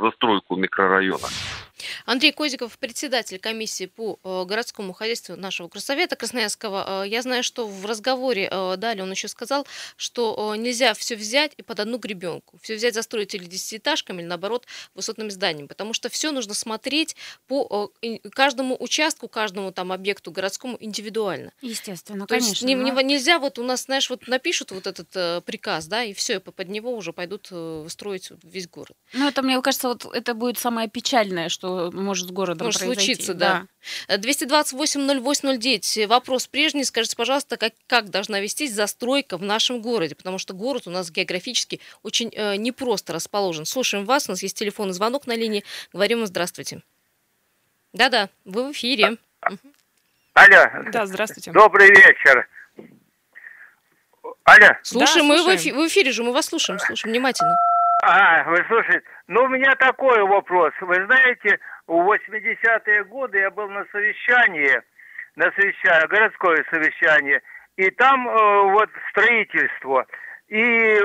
застройку 0.00 0.56
микрорайона. 0.56 1.28
Андрей 2.04 2.32
Козиков, 2.32 2.78
председатель 2.78 3.38
комиссии 3.38 3.86
по 3.86 4.18
э, 4.22 4.44
городскому 4.44 4.92
хозяйству 4.92 5.36
нашего 5.36 5.68
Красовета 5.68 6.16
Красноярского. 6.16 7.04
Э, 7.04 7.08
я 7.08 7.22
знаю, 7.22 7.42
что 7.42 7.66
в 7.66 7.84
разговоре 7.86 8.48
э, 8.50 8.76
далее 8.76 9.04
он 9.04 9.10
еще 9.10 9.28
сказал, 9.28 9.66
что 9.96 10.54
нельзя 10.56 10.94
все 10.94 11.16
взять 11.16 11.52
и 11.56 11.62
под 11.62 11.80
одну 11.80 11.98
гребенку. 11.98 12.58
Все 12.62 12.76
взять, 12.76 12.94
застроить 12.94 13.34
или 13.34 13.44
десятиэтажками, 13.44 14.22
или 14.22 14.28
наоборот 14.28 14.66
высотными 14.94 15.28
зданиями. 15.28 15.66
Потому 15.66 15.92
что 15.92 16.08
все 16.08 16.32
нужно 16.32 16.54
смотреть 16.54 17.16
по 17.46 17.90
каждому 18.32 18.76
участку, 18.78 19.28
каждому 19.28 19.72
там 19.72 19.92
объекту 19.92 20.30
городскому 20.30 20.76
индивидуально. 20.80 21.52
Естественно, 21.60 22.26
То 22.26 22.34
конечно. 22.34 22.50
Есть 22.50 22.62
не, 22.62 22.74
но... 22.74 23.00
нельзя 23.00 23.38
вот 23.38 23.58
у 23.58 23.64
нас, 23.64 23.84
знаешь, 23.84 24.10
вот 24.10 24.28
напишут 24.28 24.70
вот 24.72 24.86
этот 24.86 25.44
приказ, 25.44 25.86
да, 25.86 26.04
и 26.04 26.14
все, 26.14 26.40
под 26.40 26.68
него 26.68 26.94
уже 26.94 27.12
пойдут 27.12 27.50
строить 27.88 28.30
весь 28.42 28.68
город. 28.68 28.96
Ну, 29.12 29.28
это, 29.28 29.42
мне 29.42 29.60
кажется, 29.60 29.88
вот 29.88 30.06
это 30.14 30.34
будет 30.34 30.58
самое 30.58 30.88
печальное, 30.88 31.48
что 31.48 31.65
может 31.92 32.28
с 32.28 32.30
городом 32.30 32.66
может 32.66 32.80
произойти. 32.80 33.14
случиться, 33.14 33.34
да. 33.34 33.66
да. 34.08 34.16
228-08-09. 34.16 36.06
Вопрос 36.06 36.46
прежний. 36.46 36.84
Скажите, 36.84 37.16
пожалуйста, 37.16 37.56
как, 37.56 37.72
как 37.86 38.10
должна 38.10 38.40
вестись 38.40 38.72
застройка 38.72 39.36
в 39.36 39.42
нашем 39.42 39.80
городе? 39.80 40.14
Потому 40.14 40.38
что 40.38 40.54
город 40.54 40.86
у 40.86 40.90
нас 40.90 41.10
географически 41.10 41.80
очень 42.02 42.30
э, 42.34 42.56
непросто 42.56 43.12
расположен. 43.12 43.64
Слушаем 43.64 44.04
вас. 44.04 44.28
У 44.28 44.32
нас 44.32 44.42
есть 44.42 44.56
телефонный 44.58 44.94
звонок 44.94 45.26
на 45.26 45.36
линии. 45.36 45.64
Говорим 45.92 46.18
вам 46.18 46.26
здравствуйте. 46.26 46.82
Да-да, 47.92 48.28
вы 48.44 48.68
в 48.68 48.72
эфире. 48.72 49.16
Алло. 50.34 50.66
Да, 50.92 51.06
здравствуйте. 51.06 51.50
Добрый 51.52 51.88
вечер. 51.88 52.48
Алло. 54.44 54.68
Слушаем, 54.82 55.28
да, 55.28 55.34
мы 55.34 55.42
в 55.42 55.56
эфире, 55.56 55.74
в 55.74 55.88
эфире 55.88 56.12
же, 56.12 56.22
мы 56.22 56.32
вас 56.32 56.46
слушаем, 56.46 56.78
слушаем 56.78 57.12
внимательно. 57.12 57.56
А, 58.08 58.44
вы 58.44 58.64
слушаете. 58.68 59.02
Ну, 59.26 59.42
у 59.42 59.48
меня 59.48 59.74
такой 59.74 60.22
вопрос. 60.22 60.72
Вы 60.80 60.94
знаете, 61.06 61.58
в 61.88 61.92
80-е 61.92 63.04
годы 63.04 63.38
я 63.38 63.50
был 63.50 63.68
на 63.68 63.84
совещании, 63.90 64.80
на 65.34 65.50
совещании, 65.50 66.06
городское 66.06 66.64
совещание, 66.70 67.42
и 67.76 67.90
там 67.90 68.28
э, 68.28 68.62
вот 68.70 68.88
строительство. 69.10 70.06
И 70.46 71.00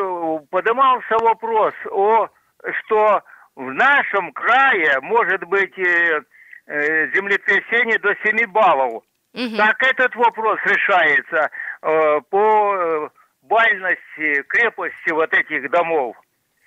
поднимался 0.52 1.18
вопрос 1.22 1.74
о, 1.90 2.30
что 2.84 3.24
в 3.56 3.74
нашем 3.74 4.32
крае 4.34 5.00
может 5.02 5.44
быть 5.46 5.76
э, 5.80 6.22
э, 6.68 7.08
землетрясение 7.16 7.98
до 7.98 8.14
7 8.24 8.46
баллов. 8.52 9.04
Угу. 9.34 9.58
Так 9.58 9.82
этот 9.82 10.16
вопрос 10.16 10.60
решается 10.66 11.50
э, 11.82 12.22
по 12.30 12.76
э, 12.76 13.10
бальности, 13.42 14.44
крепости 14.44 15.12
вот 15.12 15.34
этих 15.34 15.68
домов. 15.72 16.16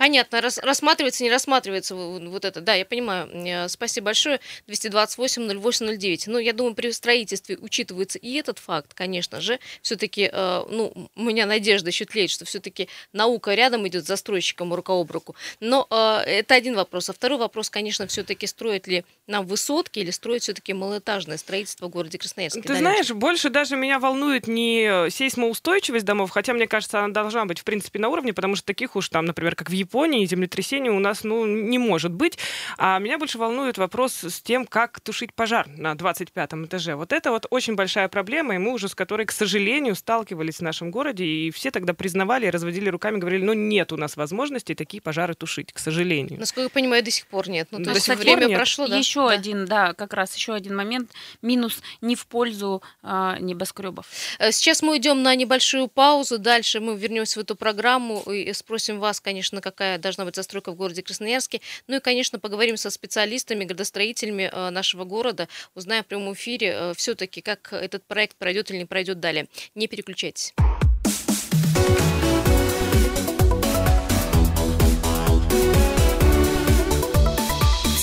Понятно, 0.04 0.42
Рас, 0.42 0.58
рассматривается, 0.58 1.24
не 1.24 1.30
рассматривается 1.30 1.94
вот 1.94 2.44
это. 2.44 2.60
Да, 2.60 2.74
я 2.74 2.84
понимаю. 2.84 3.26
Э, 3.32 3.68
спасибо 3.68 4.04
большое. 4.04 4.38
228-08-09. 4.68 6.24
Ну, 6.26 6.38
я 6.38 6.52
думаю, 6.52 6.74
при 6.74 6.90
строительстве 6.92 7.56
учитывается 7.56 8.18
и 8.18 8.34
этот 8.34 8.58
факт, 8.58 8.92
конечно 8.92 9.40
же. 9.40 9.58
Все-таки, 9.80 10.28
э, 10.30 10.62
ну, 10.68 11.08
у 11.16 11.22
меня 11.22 11.46
надежда 11.46 11.88
еще 11.88 12.04
тлеет, 12.04 12.28
что 12.28 12.44
все-таки 12.44 12.90
наука 13.14 13.54
рядом 13.54 13.88
идет 13.88 14.04
с 14.04 14.08
застройщиком 14.08 14.74
рука 14.74 14.92
об 14.92 15.10
руку. 15.10 15.36
Но 15.60 15.86
э, 15.90 15.94
это 16.26 16.54
один 16.54 16.74
вопрос. 16.74 17.08
А 17.08 17.14
второй 17.14 17.38
вопрос, 17.38 17.70
конечно, 17.70 18.06
все-таки 18.06 18.46
строят 18.46 18.86
ли 18.86 19.06
нам 19.26 19.46
высотки 19.46 20.00
или 20.00 20.10
строят 20.10 20.42
все-таки 20.42 20.74
малоэтажное 20.74 21.38
строительство 21.38 21.86
в 21.86 21.88
городе 21.88 22.18
Красноярске? 22.18 22.60
Ты 22.60 22.76
знаешь, 22.76 23.10
больше 23.10 23.48
даже 23.48 23.74
меня 23.74 23.98
волнует 23.98 24.48
не 24.48 25.08
сейсмоустойчивость 25.08 26.04
домов, 26.04 26.30
хотя, 26.30 26.52
мне 26.52 26.66
кажется, 26.66 26.98
она 26.98 27.08
должна 27.08 27.46
быть, 27.46 27.60
в 27.60 27.64
принципе, 27.64 27.98
на 27.98 28.10
уровне, 28.10 28.34
потому 28.34 28.54
что 28.54 28.66
таких 28.66 28.96
уж 28.96 29.08
там, 29.08 29.24
например, 29.24 29.56
как 29.56 29.70
в 29.70 29.72
Японии 29.72 29.93
землетрясения 30.26 30.90
у 30.90 30.98
нас 30.98 31.24
ну, 31.24 31.46
не 31.46 31.78
может 31.78 32.12
быть. 32.12 32.38
А 32.78 32.98
меня 32.98 33.18
больше 33.18 33.38
волнует 33.38 33.78
вопрос 33.78 34.24
с 34.24 34.40
тем, 34.40 34.66
как 34.66 35.00
тушить 35.00 35.32
пожар 35.34 35.66
на 35.68 35.94
25 35.94 36.52
этаже. 36.64 36.96
Вот 36.96 37.12
это 37.12 37.30
вот 37.30 37.46
очень 37.50 37.74
большая 37.74 38.08
проблема, 38.08 38.54
и 38.54 38.58
мы 38.58 38.72
уже 38.72 38.88
с 38.88 38.94
которой, 38.94 39.26
к 39.26 39.32
сожалению, 39.32 39.94
сталкивались 39.94 40.58
в 40.58 40.62
нашем 40.62 40.90
городе, 40.90 41.24
и 41.24 41.50
все 41.50 41.70
тогда 41.70 41.94
признавали, 41.94 42.46
разводили 42.46 42.88
руками, 42.88 43.18
говорили, 43.18 43.44
ну 43.44 43.52
нет 43.52 43.92
у 43.92 43.96
нас 43.96 44.16
возможности 44.16 44.74
такие 44.74 45.00
пожары 45.00 45.34
тушить, 45.34 45.72
к 45.72 45.78
сожалению. 45.78 46.40
Насколько 46.40 46.64
я 46.64 46.70
понимаю, 46.70 47.02
до 47.02 47.10
сих 47.10 47.26
пор 47.26 47.48
нет. 47.48 47.68
Ну, 47.70 47.78
то 47.78 47.84
до 47.84 47.90
есть 47.92 48.08
время 48.08 48.46
нет. 48.46 48.58
прошло, 48.58 48.86
да? 48.86 48.96
Еще 48.96 49.20
да. 49.20 49.34
один, 49.34 49.66
да, 49.66 49.92
как 49.94 50.12
раз 50.12 50.34
еще 50.34 50.54
один 50.54 50.76
момент, 50.76 51.10
минус 51.42 51.80
не 52.00 52.16
в 52.16 52.26
пользу 52.26 52.82
а, 53.02 53.38
небоскребов. 53.38 54.06
Э, 54.38 54.52
сейчас 54.52 54.82
мы 54.82 54.92
уйдем 54.92 55.22
на 55.22 55.34
небольшую 55.34 55.88
паузу, 55.88 56.38
дальше 56.38 56.80
мы 56.80 56.96
вернемся 56.96 57.38
в 57.38 57.42
эту 57.42 57.56
программу 57.56 58.20
и 58.22 58.52
спросим 58.52 59.00
вас, 59.00 59.20
конечно, 59.20 59.60
как 59.60 59.73
какая 59.74 59.98
должна 59.98 60.24
быть 60.24 60.36
застройка 60.36 60.72
в 60.72 60.76
городе 60.76 61.02
Красноярске. 61.02 61.60
Ну 61.88 61.96
и, 61.96 62.00
конечно, 62.00 62.38
поговорим 62.38 62.76
со 62.76 62.90
специалистами, 62.90 63.64
градостроителями 63.64 64.48
э, 64.50 64.70
нашего 64.70 65.04
города, 65.04 65.48
узнаем 65.74 66.04
в 66.04 66.06
прямом 66.06 66.32
эфире 66.34 66.68
э, 66.68 66.94
все-таки, 66.96 67.40
как 67.40 67.72
этот 67.72 68.04
проект 68.04 68.36
пройдет 68.36 68.70
или 68.70 68.78
не 68.78 68.84
пройдет 68.84 69.20
далее. 69.20 69.48
Не 69.74 69.88
переключайтесь. 69.88 70.54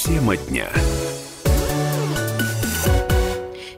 Тема 0.04 0.36
дня. 0.38 0.70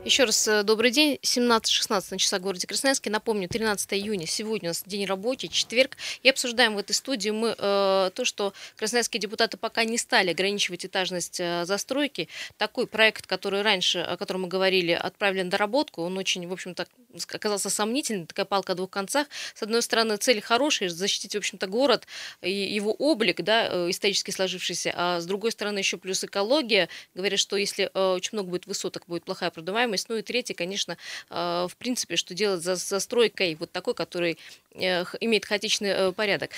Еще 0.06 0.26
раз 0.26 0.46
э, 0.50 0.64
добрый 0.64 0.92
день. 0.92 1.18
17-16 1.22 2.08
на 2.12 2.18
часах 2.18 2.42
в 2.42 2.44
городе 2.44 2.68
Красноярске. 2.68 3.10
Напомню, 3.10 3.48
13 3.48 3.94
июня. 3.94 4.28
Сегодня 4.28 4.68
у 4.68 4.72
нас 4.72 4.84
день 4.86 5.06
рабочий, 5.06 5.48
четверг. 5.48 5.96
И 6.24 6.30
обсуждаем 6.30 6.76
в 6.76 6.78
этой 6.78 6.92
студии 6.92 7.30
мы 7.30 7.56
э, 7.58 8.12
то, 8.14 8.26
что 8.26 8.54
красноярские 8.76 9.22
депутаты 9.22 9.56
пока 9.56 9.86
не 9.86 9.98
стали 9.98 10.32
ограничивать 10.32 10.86
этажность 10.86 11.40
э, 11.40 11.64
застройки. 11.64 12.28
Такой 12.58 12.86
проект, 12.86 13.28
который 13.28 13.62
раньше, 13.62 14.00
о 14.00 14.18
котором 14.18 14.42
мы 14.42 14.50
говорили, 14.50 14.92
отправлен 14.92 15.46
на 15.46 15.52
доработку, 15.52 16.02
он 16.02 16.18
очень, 16.18 16.46
в 16.50 16.52
общем-то, 16.52 16.86
оказался 17.32 17.70
сомнительным, 17.70 18.26
такая 18.26 18.46
палка 18.46 18.74
о 18.74 18.76
двух 18.76 18.90
концах. 18.90 19.28
С 19.54 19.64
одной 19.64 19.82
стороны, 19.82 20.18
цель 20.18 20.42
хорошая, 20.42 20.90
защитить, 20.90 21.34
в 21.34 21.38
общем-то, 21.38 21.68
город 21.68 22.08
и 22.42 22.52
его 22.52 22.94
облик, 22.94 23.42
да, 23.42 23.68
э, 23.70 23.90
исторически 23.90 24.32
сложившийся, 24.32 24.94
а 24.96 25.20
с 25.20 25.26
другой 25.26 25.52
стороны, 25.52 25.80
еще 25.80 25.98
плюс 25.98 26.24
экология. 26.24 26.90
Говорят, 27.16 27.40
что 27.40 27.58
если 27.58 27.90
э, 27.94 28.14
очень 28.14 28.32
много 28.34 28.50
будет 28.50 28.68
высоток, 28.68 29.04
будет 29.08 29.24
плохая 29.24 29.52
продуваемость. 29.52 30.10
Ну 30.10 30.18
и 30.18 30.22
третье, 30.22 30.54
конечно, 30.54 30.98
э, 31.30 31.68
в 31.70 31.76
принципе, 31.78 32.16
что 32.16 32.34
делать 32.34 32.62
за 32.64 32.76
застройкой 32.76 33.56
вот 33.56 33.72
такой, 33.72 33.94
который 33.94 34.38
имеет 34.76 35.46
хаотичный 35.46 36.14
порядок. 36.14 36.50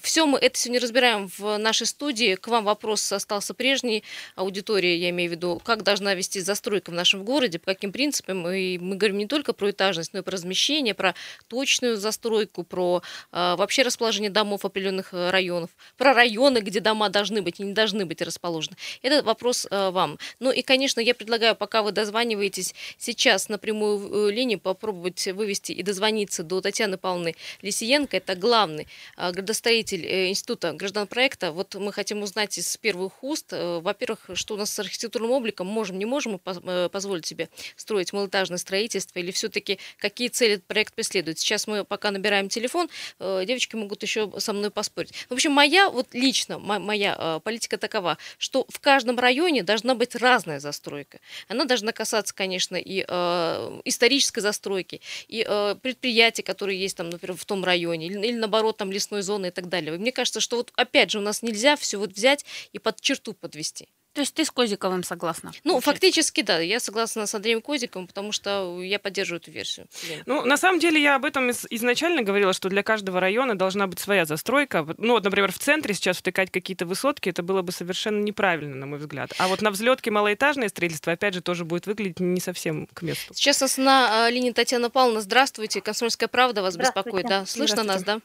Все 0.00 0.26
мы 0.26 0.38
это 0.38 0.56
сегодня 0.56 0.80
разбираем 0.80 1.28
в 1.38 1.56
нашей 1.58 1.88
студии. 1.88 2.36
К 2.36 2.46
вам 2.46 2.64
вопрос 2.64 3.10
остался 3.10 3.52
прежний. 3.52 4.04
Аудитория, 4.36 4.96
я 4.96 5.10
имею 5.10 5.30
в 5.30 5.32
виду, 5.32 5.60
как 5.64 5.82
должна 5.82 6.14
вести 6.14 6.40
застройка 6.40 6.90
в 6.90 6.94
нашем 6.94 7.24
городе, 7.24 7.58
по 7.58 7.66
каким 7.66 7.90
принципам. 7.90 8.48
И 8.48 8.78
мы 8.78 8.94
говорим 8.94 9.18
не 9.18 9.26
только 9.26 9.52
про 9.52 9.70
этажность, 9.88 10.12
но 10.12 10.20
и 10.20 10.22
про 10.22 10.32
размещение, 10.32 10.94
про 10.94 11.14
точную 11.48 11.96
застройку, 11.96 12.62
про 12.62 13.02
вообще 13.32 13.82
расположение 13.82 14.30
домов 14.30 14.64
определенных 14.64 15.12
районов, 15.12 15.70
про 15.96 16.12
районы, 16.12 16.58
где 16.58 16.80
дома 16.80 17.08
должны 17.08 17.42
быть 17.42 17.60
и 17.60 17.62
не 17.62 17.72
должны 17.72 18.06
быть 18.06 18.22
расположены. 18.22 18.76
Это 19.02 19.22
вопрос 19.22 19.66
вам. 19.70 20.18
Ну 20.40 20.50
и, 20.50 20.62
конечно, 20.62 21.00
я 21.00 21.14
предлагаю, 21.14 21.56
пока 21.56 21.82
вы 21.82 21.92
дозваниваетесь 21.92 22.74
сейчас 22.96 23.48
на 23.48 23.58
прямую 23.58 24.28
э, 24.28 24.32
линию 24.32 24.60
попробовать 24.60 25.26
вывести 25.26 25.72
и 25.72 25.82
дозвониться 25.82 26.42
до 26.42 26.60
Татьяны 26.60 26.98
Павловны 26.98 27.34
Лисиенко. 27.62 28.16
Это 28.16 28.34
главный 28.34 28.86
а, 29.16 29.32
градостроитель 29.32 30.06
э, 30.06 30.28
Института 30.28 30.72
гражданпроекта. 30.72 31.52
Вот 31.52 31.74
мы 31.74 31.92
хотим 31.92 32.22
узнать 32.22 32.56
из 32.58 32.76
первых 32.76 33.22
уст, 33.22 33.52
э, 33.52 33.80
во-первых, 33.80 34.30
что 34.34 34.54
у 34.54 34.56
нас 34.56 34.70
с 34.70 34.78
архитектурным 34.78 35.32
обликом, 35.32 35.66
можем, 35.66 35.98
не 35.98 36.06
можем 36.06 36.38
позволить 36.38 37.26
себе 37.26 37.48
строить 37.76 38.12
малоэтажное 38.12 38.58
строительство, 38.58 39.18
или 39.18 39.30
все-таки 39.30 39.77
какие 39.98 40.28
цели 40.28 40.54
этот 40.54 40.66
проект 40.66 40.94
преследует. 40.94 41.38
Сейчас 41.38 41.66
мы 41.66 41.84
пока 41.84 42.10
набираем 42.10 42.48
телефон, 42.48 42.88
девочки 43.18 43.76
могут 43.76 44.02
еще 44.02 44.32
со 44.38 44.52
мной 44.52 44.70
поспорить. 44.70 45.12
В 45.28 45.34
общем, 45.34 45.52
моя, 45.52 45.90
вот 45.90 46.08
лично, 46.12 46.58
моя 46.58 47.40
политика 47.44 47.78
такова, 47.78 48.18
что 48.38 48.66
в 48.68 48.80
каждом 48.80 49.18
районе 49.18 49.62
должна 49.62 49.94
быть 49.94 50.14
разная 50.14 50.60
застройка. 50.60 51.20
Она 51.48 51.64
должна 51.64 51.92
касаться, 51.92 52.34
конечно, 52.34 52.76
и 52.76 53.04
э, 53.06 53.80
исторической 53.84 54.40
застройки, 54.40 55.00
и 55.28 55.44
э, 55.46 55.76
предприятий, 55.80 56.42
которые 56.42 56.80
есть 56.80 56.96
там, 56.96 57.10
например, 57.10 57.36
в 57.36 57.44
том 57.44 57.64
районе, 57.64 58.06
или, 58.06 58.32
наоборот, 58.32 58.76
там 58.76 58.92
лесной 58.92 59.22
зоны 59.22 59.46
и 59.46 59.50
так 59.50 59.68
далее. 59.68 59.96
Мне 59.96 60.12
кажется, 60.12 60.40
что 60.40 60.56
вот 60.56 60.72
опять 60.76 61.10
же 61.10 61.18
у 61.18 61.22
нас 61.22 61.42
нельзя 61.42 61.76
все 61.76 61.98
вот 61.98 62.12
взять 62.12 62.44
и 62.72 62.78
под 62.78 63.00
черту 63.00 63.32
подвести. 63.32 63.88
То 64.18 64.22
есть 64.22 64.34
ты 64.34 64.44
с 64.44 64.50
Козиковым 64.50 65.04
согласна? 65.04 65.52
Ну, 65.62 65.74
получается? 65.74 65.92
фактически, 65.92 66.40
да, 66.40 66.58
я 66.58 66.80
согласна 66.80 67.24
с 67.28 67.34
Андреем 67.36 67.62
Козиковым, 67.62 68.08
потому 68.08 68.32
что 68.32 68.82
я 68.82 68.98
поддерживаю 68.98 69.40
эту 69.40 69.52
версию. 69.52 69.86
Ну, 70.26 70.44
на 70.44 70.56
самом 70.56 70.80
деле, 70.80 71.00
я 71.00 71.14
об 71.14 71.24
этом 71.24 71.50
из- 71.50 71.66
изначально 71.70 72.24
говорила, 72.24 72.52
что 72.52 72.68
для 72.68 72.82
каждого 72.82 73.20
района 73.20 73.56
должна 73.56 73.86
быть 73.86 74.00
своя 74.00 74.24
застройка. 74.24 74.84
Ну, 74.98 75.12
вот, 75.12 75.22
например, 75.22 75.52
в 75.52 75.58
центре 75.60 75.94
сейчас 75.94 76.16
втыкать 76.16 76.50
какие-то 76.50 76.84
высотки, 76.84 77.28
это 77.28 77.44
было 77.44 77.62
бы 77.62 77.70
совершенно 77.70 78.20
неправильно, 78.20 78.74
на 78.74 78.86
мой 78.86 78.98
взгляд. 78.98 79.32
А 79.38 79.46
вот 79.46 79.62
на 79.62 79.70
взлетке 79.70 80.10
малоэтажное 80.10 80.68
строительство, 80.68 81.12
опять 81.12 81.34
же, 81.34 81.40
тоже 81.40 81.64
будет 81.64 81.86
выглядеть 81.86 82.18
не 82.18 82.40
совсем 82.40 82.88
к 82.92 83.02
месту. 83.02 83.34
Сейчас 83.34 83.60
нас 83.60 83.78
на 83.78 84.24
а, 84.26 84.30
линии 84.30 84.50
Татьяна 84.50 84.90
Павловна. 84.90 85.20
Здравствуйте. 85.20 85.80
Комсомольская 85.80 86.28
правда 86.28 86.62
вас 86.62 86.76
беспокоит. 86.76 87.24
Да, 87.28 87.46
слышно 87.46 87.84
нас, 87.84 88.02
да? 88.02 88.18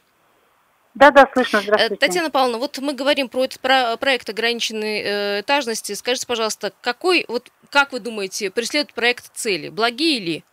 Да, 0.96 1.10
да, 1.12 1.28
слышно, 1.34 1.58
Э, 1.58 1.62
здравствуйте. 1.62 1.96
Татьяна 1.96 2.30
Павловна, 2.30 2.60
вот 2.60 2.78
мы 2.80 2.94
говорим 2.94 3.28
про 3.28 3.46
этот 3.46 3.60
про- 3.60 3.98
проект 3.98 4.30
ограниченной 4.30 5.02
э, 5.02 5.40
этажности. 5.42 5.94
Скажите, 5.94 6.28
пожалуйста, 6.28 6.72
какой, 6.82 7.26
вот 7.28 7.50
как 7.72 7.92
вы 7.94 8.00
думаете, 8.00 8.52
преследует 8.52 8.94
проект 8.94 9.32
цели? 9.34 9.70
Благие 9.70 10.20
ли? 10.20 10.44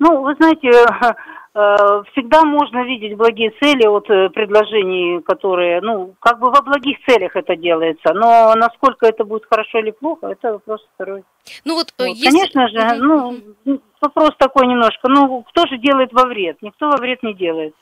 Ну, 0.00 0.22
вы 0.22 0.34
знаете, 0.34 0.68
э, 0.70 2.02
всегда 2.12 2.42
можно 2.44 2.84
видеть 2.84 3.16
благие 3.16 3.50
цели 3.60 3.86
от 3.86 4.06
предложений, 4.34 5.22
которые, 5.22 5.80
ну, 5.80 6.14
как 6.20 6.40
бы 6.40 6.50
во 6.50 6.60
благих 6.62 6.98
целях 7.06 7.36
это 7.36 7.54
делается, 7.56 8.12
но 8.12 8.54
насколько 8.56 9.06
это 9.06 9.24
будет 9.24 9.44
хорошо 9.48 9.78
или 9.78 9.92
плохо, 9.92 10.26
это 10.28 10.52
вопрос 10.54 10.84
второй. 10.94 11.22
Ну 11.64 11.74
вот, 11.76 11.92
Вот, 11.98 12.08
если- 12.08 12.24
Конечно 12.26 12.68
же, 12.68 12.94
ну, 13.02 13.80
вопрос 14.00 14.30
такой 14.38 14.66
немножко, 14.66 15.08
ну, 15.08 15.44
кто 15.44 15.66
же 15.68 15.78
делает 15.78 16.12
во 16.12 16.26
вред? 16.26 16.58
Никто 16.60 16.88
во 16.90 16.96
вред 16.96 17.22
не 17.22 17.34
делает. 17.34 17.74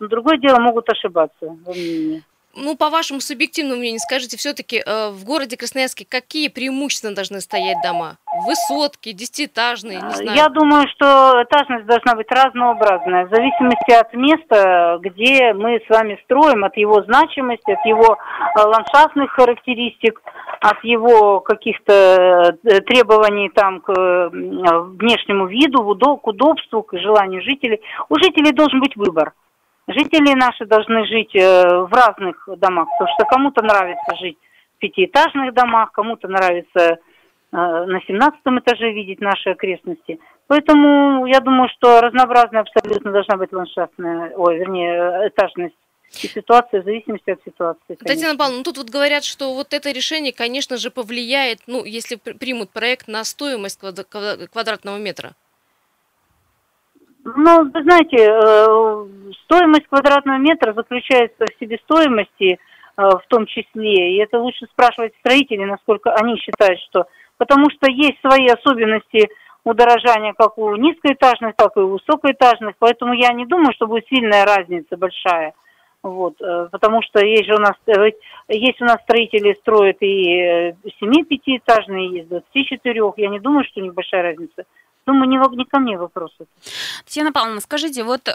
Но 0.00 0.08
другое 0.08 0.38
дело, 0.38 0.58
могут 0.58 0.88
ошибаться 0.88 1.56
во 1.64 1.72
мнении. 1.72 2.22
Ну, 2.56 2.76
по 2.76 2.90
вашему 2.90 3.20
субъективному 3.20 3.78
мнению, 3.78 4.00
скажите, 4.00 4.36
все-таки 4.36 4.82
в 4.84 5.24
городе 5.24 5.56
Красноярске 5.56 6.04
какие 6.08 6.48
преимущественно 6.48 7.14
должны 7.14 7.40
стоять 7.40 7.76
дома? 7.84 8.16
Высотки, 8.44 9.12
десятиэтажные, 9.12 10.00
не 10.00 10.10
знаю. 10.10 10.36
Я 10.36 10.48
думаю, 10.48 10.88
что 10.88 11.42
этажность 11.44 11.86
должна 11.86 12.16
быть 12.16 12.26
разнообразная, 12.30 13.26
в 13.26 13.30
зависимости 13.30 13.92
от 13.92 14.12
места, 14.14 14.98
где 15.00 15.52
мы 15.52 15.80
с 15.86 15.88
вами 15.88 16.18
строим, 16.24 16.64
от 16.64 16.76
его 16.76 17.02
значимости, 17.04 17.70
от 17.70 17.84
его 17.86 18.16
э, 18.16 18.60
ландшафтных 18.60 19.30
характеристик, 19.30 20.20
от 20.60 20.82
его 20.82 21.40
каких-то 21.40 22.58
э, 22.64 22.80
требований 22.80 23.50
там 23.50 23.80
к 23.80 23.90
э, 23.90 24.28
внешнему 24.30 25.46
виду, 25.46 25.84
к 26.16 26.26
удобству, 26.26 26.82
к 26.82 26.98
желанию 26.98 27.42
жителей. 27.42 27.80
У 28.08 28.16
жителей 28.16 28.52
должен 28.52 28.80
быть 28.80 28.96
выбор. 28.96 29.34
Жители 29.92 30.34
наши 30.34 30.66
должны 30.66 31.04
жить 31.06 31.34
э, 31.34 31.62
в 31.84 31.92
разных 31.92 32.48
домах, 32.58 32.88
потому 32.98 33.10
что 33.14 33.24
кому-то 33.24 33.62
нравится 33.62 34.16
жить 34.20 34.38
в 34.76 34.78
пятиэтажных 34.78 35.52
домах, 35.54 35.90
кому-то 35.92 36.28
нравится 36.28 36.80
э, 36.80 36.96
на 37.52 38.00
17 38.06 38.40
этаже 38.60 38.92
видеть 38.92 39.20
наши 39.20 39.50
окрестности. 39.50 40.20
Поэтому 40.46 41.26
я 41.26 41.40
думаю, 41.40 41.68
что 41.76 42.00
разнообразная 42.00 42.62
абсолютно 42.62 43.12
должна 43.12 43.36
быть 43.36 43.52
ландшафтная, 43.52 44.32
ой, 44.36 44.58
вернее, 44.58 45.28
этажность 45.28 45.74
и 46.22 46.26
ситуация 46.26 46.82
в 46.82 46.84
зависимости 46.84 47.30
от 47.30 47.40
ситуации. 47.44 47.80
конечно. 47.94 48.06
Татьяна 48.06 48.36
Павловна, 48.38 48.58
ну 48.58 48.64
тут 48.64 48.78
вот 48.78 48.90
говорят, 48.90 49.24
что 49.24 49.54
вот 49.54 49.72
это 49.72 49.90
решение, 49.92 50.32
конечно 50.32 50.76
же, 50.76 50.90
повлияет, 50.90 51.60
ну, 51.66 51.84
если 51.84 52.16
пр- 52.16 52.36
примут 52.36 52.70
проект 52.70 53.06
на 53.08 53.22
стоимость 53.24 53.80
квад- 53.80 54.06
ква- 54.10 54.48
квадратного 54.52 54.98
метра. 54.98 55.32
Ну, 57.36 57.70
вы 57.70 57.82
знаете, 57.82 58.16
э, 58.16 59.34
стоимость 59.44 59.86
квадратного 59.88 60.38
метра 60.38 60.72
заключается 60.72 61.44
в 61.46 61.60
себестоимости, 61.60 62.52
э, 62.52 62.56
в 62.96 63.22
том 63.28 63.46
числе, 63.46 64.14
и 64.14 64.16
это 64.16 64.38
лучше 64.38 64.66
спрашивать 64.66 65.14
строителей, 65.20 65.64
насколько 65.64 66.12
они 66.14 66.36
считают, 66.36 66.80
что... 66.80 67.06
Потому 67.36 67.70
что 67.70 67.90
есть 67.90 68.20
свои 68.20 68.46
особенности 68.48 69.28
удорожания 69.64 70.34
как 70.34 70.58
у 70.58 70.76
низкоэтажных, 70.76 71.54
так 71.56 71.76
и 71.76 71.80
у 71.80 71.88
высокоэтажных, 71.88 72.74
поэтому 72.78 73.14
я 73.14 73.32
не 73.32 73.46
думаю, 73.46 73.72
что 73.74 73.86
будет 73.86 74.06
сильная 74.08 74.44
разница 74.44 74.96
большая. 74.96 75.54
Вот, 76.02 76.40
э, 76.40 76.68
потому 76.72 77.02
что 77.02 77.24
есть 77.24 77.46
же 77.46 77.54
у 77.54 77.58
нас, 77.58 77.74
есть 78.48 78.80
у 78.80 78.84
нас 78.84 78.98
строители 79.02 79.56
строят 79.60 79.98
и 80.00 80.40
э, 80.40 80.72
семи 80.98 81.24
пятиэтажные, 81.24 82.08
и 82.08 82.14
есть 82.18 82.28
24, 82.28 83.12
я 83.18 83.28
не 83.28 83.38
думаю, 83.38 83.64
что 83.64 83.80
у 83.80 83.82
них 83.82 83.92
большая 83.92 84.22
разница. 84.22 84.64
Думаю, 85.10 85.28
не, 85.28 85.38
во- 85.38 85.56
не 85.56 85.64
ко 85.64 85.78
мне 85.78 85.98
вопрос. 85.98 86.30
это. 86.38 86.48
Татьяна 87.04 87.32
Павловна, 87.32 87.60
скажите, 87.60 88.04
вот 88.04 88.28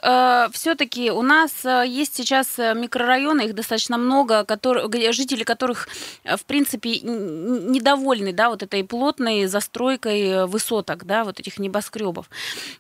все-таки 0.51 1.12
у 1.12 1.22
нас 1.22 1.65
э, 1.65 1.86
есть 1.88 2.15
сейчас 2.15 2.60
э, 2.60 2.74
микрорайоны, 2.74 3.41
их 3.46 3.55
достаточно 3.55 3.98
много, 3.98 4.44
которые, 4.44 5.12
жители 5.13 5.44
которых, 5.44 5.88
э, 6.24 6.36
в 6.36 6.46
принципе, 6.46 7.00
недовольны, 7.00 8.34
да, 8.34 8.50
вот 8.50 8.63
этой 8.63 8.84
плотной 8.84 9.46
застройкой 9.46 10.22
э, 10.22 10.46
высоток, 10.46 11.05
да, 11.05 11.24
вот 11.24 11.39
этих 11.39 11.60
небоскребов. 11.60 12.29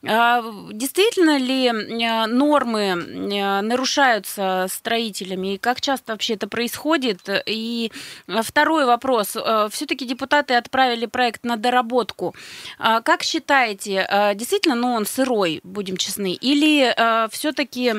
А, 0.05 0.43
Действительно 0.71 1.37
ли 1.37 1.67
э, 1.67 2.25
нормы 2.25 2.81
э, 2.81 3.61
нарушаются 3.61 4.67
строителями, 4.69 5.55
и 5.55 5.57
как 5.57 5.81
часто 5.81 6.11
вообще 6.11 6.33
это 6.33 6.47
происходит? 6.47 7.29
И 7.45 7.91
э, 8.27 8.41
второй 8.43 8.85
вопрос. 8.85 9.37
Все-таки 9.69 10.05
депутаты 10.05 10.55
отправили 10.55 11.05
проект 11.05 11.45
на 11.45 11.55
доработку. 11.55 12.35
А 12.79 13.01
Как 13.01 13.23
считаете, 13.23 13.84
э, 13.87 14.35
действительно, 14.35 14.75
ну, 14.75 14.93
он 14.93 15.05
сырой, 15.05 15.61
будем 15.63 15.97
честны, 15.97 16.33
или 16.33 16.93
все-таки 17.29 17.93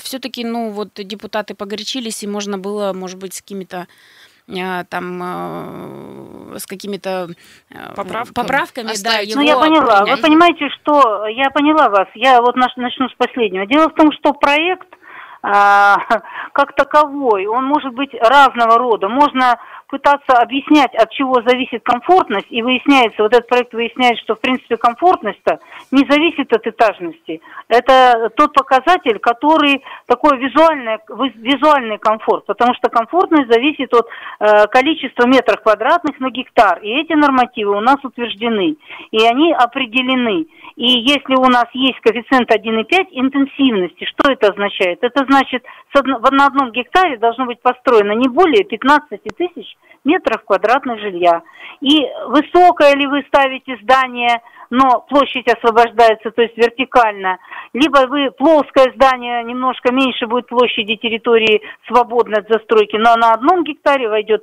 все-таки, 0.00 0.44
ну, 0.44 0.70
вот 0.70 0.94
депутаты 0.94 1.54
погорячились, 1.54 2.22
и 2.22 2.28
можно 2.28 2.58
было, 2.58 2.92
может 2.92 3.18
быть, 3.18 3.34
с 3.34 3.42
какими-то 3.42 3.88
э, 4.48 4.84
там 4.88 5.20
э, 5.22 6.58
с 6.58 6.66
какими-то 6.66 7.28
э, 7.70 7.94
Поправками. 7.94 8.34
поправками 8.34 9.02
да, 9.02 9.18
его 9.18 9.40
Ну, 9.40 9.46
я 9.46 9.58
поняла. 9.58 10.04
Вы 10.04 10.16
понимаете, 10.18 10.68
что... 10.80 11.26
Я 11.26 11.50
поняла 11.50 11.88
вас. 11.88 12.08
Я 12.14 12.40
вот 12.40 12.56
начну 12.56 13.08
с 13.08 13.14
последнего. 13.16 13.66
Дело 13.66 13.88
в 13.88 13.94
том, 13.94 14.12
что 14.12 14.32
проект 14.32 14.88
а, 15.42 15.96
как 16.52 16.74
таковой, 16.74 17.46
он 17.46 17.64
может 17.64 17.94
быть 17.94 18.14
разного 18.14 18.78
рода. 18.78 19.08
Можно 19.08 19.58
пытаться 19.92 20.32
объяснять, 20.38 20.94
от 20.94 21.10
чего 21.10 21.42
зависит 21.46 21.82
комфортность, 21.84 22.46
и 22.48 22.62
выясняется, 22.62 23.22
вот 23.22 23.34
этот 23.34 23.46
проект 23.46 23.74
выясняет, 23.74 24.18
что, 24.20 24.34
в 24.34 24.40
принципе, 24.40 24.78
комфортность-то 24.78 25.58
не 25.90 26.06
зависит 26.08 26.50
от 26.50 26.66
этажности. 26.66 27.42
Это 27.68 28.30
тот 28.34 28.54
показатель, 28.54 29.18
который 29.18 29.84
такой 30.06 30.38
визуальный, 30.38 30.96
визуальный 31.36 31.98
комфорт, 31.98 32.46
потому 32.46 32.72
что 32.74 32.88
комфортность 32.88 33.52
зависит 33.52 33.92
от 33.92 34.08
э, 34.40 34.66
количества 34.68 35.26
метров 35.26 35.60
квадратных 35.62 36.18
на 36.20 36.30
гектар, 36.30 36.78
и 36.78 36.88
эти 36.88 37.12
нормативы 37.12 37.76
у 37.76 37.80
нас 37.80 37.98
утверждены, 38.02 38.76
и 39.10 39.26
они 39.26 39.52
определены. 39.52 40.46
И 40.76 40.86
если 40.86 41.34
у 41.34 41.48
нас 41.50 41.66
есть 41.74 42.00
коэффициент 42.00 42.50
1,5 42.50 43.08
интенсивности, 43.10 44.06
что 44.06 44.32
это 44.32 44.48
означает? 44.48 45.00
Это 45.02 45.26
значит, 45.28 45.64
на 45.94 46.46
одном 46.46 46.72
гектаре 46.72 47.18
должно 47.18 47.44
быть 47.44 47.60
построено 47.60 48.12
не 48.12 48.28
более 48.28 48.64
15 48.64 49.20
тысяч 49.36 49.76
метров 50.04 50.44
квадратных 50.44 51.00
жилья. 51.00 51.42
И 51.80 52.06
высокое 52.26 52.94
ли 52.94 53.06
вы 53.06 53.24
ставите 53.28 53.76
здание, 53.82 54.40
но 54.70 55.04
площадь 55.08 55.46
освобождается, 55.48 56.30
то 56.30 56.42
есть 56.42 56.56
вертикально, 56.56 57.38
либо 57.74 58.06
вы 58.08 58.30
плоское 58.30 58.92
здание, 58.94 59.42
немножко 59.44 59.92
меньше 59.92 60.26
будет 60.26 60.46
площади 60.46 60.96
территории 60.96 61.60
свободной 61.86 62.40
от 62.40 62.48
застройки, 62.48 62.96
но 62.96 63.14
на 63.16 63.32
одном 63.32 63.64
гектаре 63.64 64.08
войдет 64.08 64.42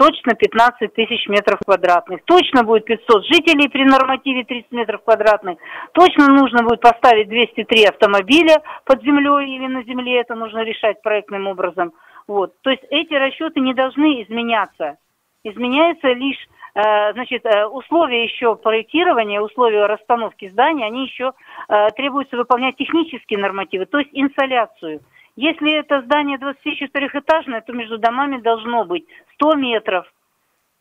точно 0.00 0.34
15 0.34 0.94
тысяч 0.94 1.28
метров 1.28 1.58
квадратных. 1.64 2.20
Точно 2.24 2.64
будет 2.64 2.86
500 2.86 3.26
жителей 3.26 3.68
при 3.68 3.84
нормативе 3.84 4.44
30 4.44 4.72
метров 4.72 5.02
квадратных. 5.04 5.58
Точно 5.92 6.28
нужно 6.28 6.62
будет 6.62 6.80
поставить 6.80 7.28
203 7.28 7.84
автомобиля 7.84 8.62
под 8.86 9.02
землей 9.02 9.56
или 9.56 9.66
на 9.66 9.82
земле. 9.82 10.20
Это 10.20 10.34
нужно 10.34 10.60
решать 10.64 11.02
проектным 11.02 11.46
образом. 11.48 11.92
Вот. 12.30 12.54
То 12.62 12.70
есть 12.70 12.84
эти 12.90 13.12
расчеты 13.12 13.58
не 13.58 13.74
должны 13.74 14.22
изменяться. 14.22 14.98
Изменяется 15.42 16.12
лишь 16.12 16.38
э, 16.76 17.12
значит, 17.12 17.44
э, 17.44 17.66
условия 17.66 18.22
еще 18.22 18.54
проектирования, 18.54 19.40
условия 19.40 19.86
расстановки 19.86 20.48
здания, 20.48 20.86
они 20.86 21.06
еще 21.06 21.32
э, 21.68 21.88
требуется 21.96 22.36
выполнять 22.36 22.76
технические 22.76 23.40
нормативы, 23.40 23.86
то 23.86 23.98
есть 23.98 24.10
инсоляцию. 24.12 25.00
Если 25.34 25.76
это 25.76 26.02
здание 26.02 26.38
24-этажное, 26.38 27.62
то 27.62 27.72
между 27.72 27.98
домами 27.98 28.40
должно 28.40 28.84
быть 28.84 29.06
100 29.34 29.54
метров. 29.56 30.06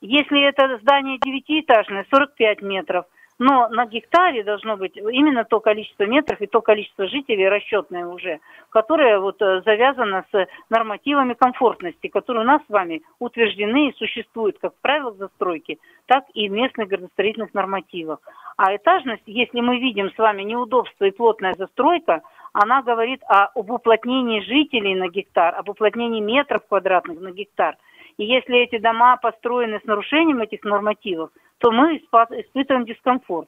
Если 0.02 0.48
это 0.48 0.78
здание 0.84 1.18
девятиэтажное, 1.18 2.06
45 2.12 2.62
метров. 2.62 3.06
Но 3.40 3.70
на 3.70 3.86
гектаре 3.86 4.44
должно 4.44 4.76
быть 4.76 4.98
именно 4.98 5.46
то 5.46 5.62
количество 5.62 6.04
метров 6.04 6.42
и 6.42 6.48
то 6.48 6.62
количество 6.62 7.08
жителей 7.08 7.48
расчетное 7.48 8.06
уже, 8.06 8.42
которое 8.70 9.18
вот 9.20 9.42
э, 9.42 9.62
завязано 9.64 10.26
с 10.34 10.48
нормативами 10.70 11.36
комфортности, 11.36 12.08
которые 12.08 12.44
у 12.44 12.48
нас 12.48 12.62
с 12.68 12.70
вами 12.70 13.02
утверждены 13.18 13.90
и 13.90 13.96
существуют 13.96 14.60
как 14.60 14.74
в 14.76 14.82
правилах 14.82 15.16
застройки, 15.16 15.80
так 16.06 16.26
и 16.34 16.50
в 16.50 16.52
местных 16.52 16.90
градостроительных 16.90 17.54
нормативах. 17.54 18.20
А 18.58 18.76
этажность, 18.76 19.24
если 19.26 19.62
мы 19.62 19.80
видим 19.80 20.12
с 20.12 20.18
вами 20.18 20.44
неудобство 20.44 21.06
и 21.06 21.12
плотная 21.12 21.54
застройка, 21.54 22.22
она 22.52 22.82
говорит 22.82 23.22
о, 23.24 23.46
об 23.56 23.72
уплотнении 23.72 24.42
жителей 24.42 24.96
на 24.96 25.08
гектар, 25.08 25.56
об 25.56 25.70
уплотнении 25.70 26.20
метров 26.20 26.64
квадратных 26.68 27.22
на 27.22 27.32
гектар. 27.32 27.78
И 28.20 28.26
если 28.26 28.60
эти 28.60 28.78
дома 28.78 29.16
построены 29.16 29.80
с 29.80 29.86
нарушением 29.86 30.42
этих 30.42 30.66
нормативов, 30.66 31.30
то 31.60 31.72
мы 31.72 31.96
испытываем 31.96 32.86
дискомфорт. 32.86 33.48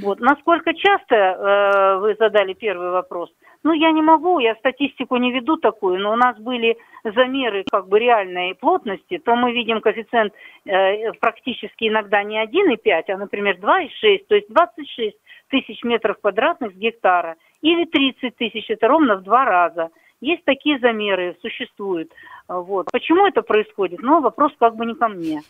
Вот. 0.00 0.20
Насколько 0.20 0.74
часто 0.74 1.14
э, 1.14 1.98
вы 1.98 2.14
задали 2.18 2.54
первый 2.54 2.90
вопрос? 2.90 3.30
Ну, 3.62 3.72
я 3.72 3.90
не 3.90 4.02
могу, 4.02 4.38
я 4.38 4.54
статистику 4.56 5.16
не 5.16 5.30
веду 5.30 5.56
такую, 5.56 6.00
но 6.00 6.12
у 6.12 6.16
нас 6.16 6.38
были 6.38 6.78
замеры 7.04 7.64
как 7.70 7.88
бы 7.88 7.98
реальной 7.98 8.54
плотности, 8.54 9.18
то 9.18 9.34
мы 9.34 9.52
видим 9.52 9.80
коэффициент 9.80 10.32
э, 10.64 11.12
практически 11.20 11.88
иногда 11.88 12.22
не 12.22 12.42
1,5, 12.42 13.04
а, 13.08 13.16
например, 13.16 13.56
2,6, 13.56 14.24
то 14.28 14.34
есть 14.34 14.48
26 14.48 15.16
тысяч 15.48 15.82
метров 15.84 16.18
квадратных 16.20 16.72
с 16.72 16.76
гектара, 16.76 17.36
или 17.60 17.84
30 17.84 18.36
тысяч, 18.36 18.70
это 18.70 18.88
ровно 18.88 19.16
в 19.16 19.22
два 19.22 19.44
раза. 19.44 19.90
Есть 20.20 20.44
такие 20.44 20.78
замеры, 20.78 21.36
существуют. 21.42 22.12
Вот. 22.48 22.90
Почему 22.90 23.26
это 23.26 23.42
происходит? 23.42 24.00
Ну, 24.00 24.20
вопрос 24.20 24.52
как 24.58 24.74
бы 24.74 24.84
не 24.86 24.94
ко 24.94 25.08
мне. 25.08 25.42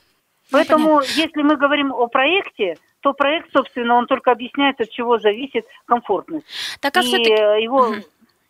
Поэтому, 0.50 1.00
если 1.00 1.42
мы 1.42 1.56
говорим 1.56 1.92
о 1.92 2.06
проекте, 2.08 2.76
то 3.00 3.12
проект, 3.12 3.52
собственно, 3.52 3.94
он 3.94 4.06
только 4.06 4.32
объясняет, 4.32 4.80
от 4.80 4.90
чего 4.90 5.18
зависит 5.18 5.66
комфортность. 5.86 6.46
Так, 6.80 6.96
а 6.96 7.00
И 7.00 7.62
его... 7.62 7.94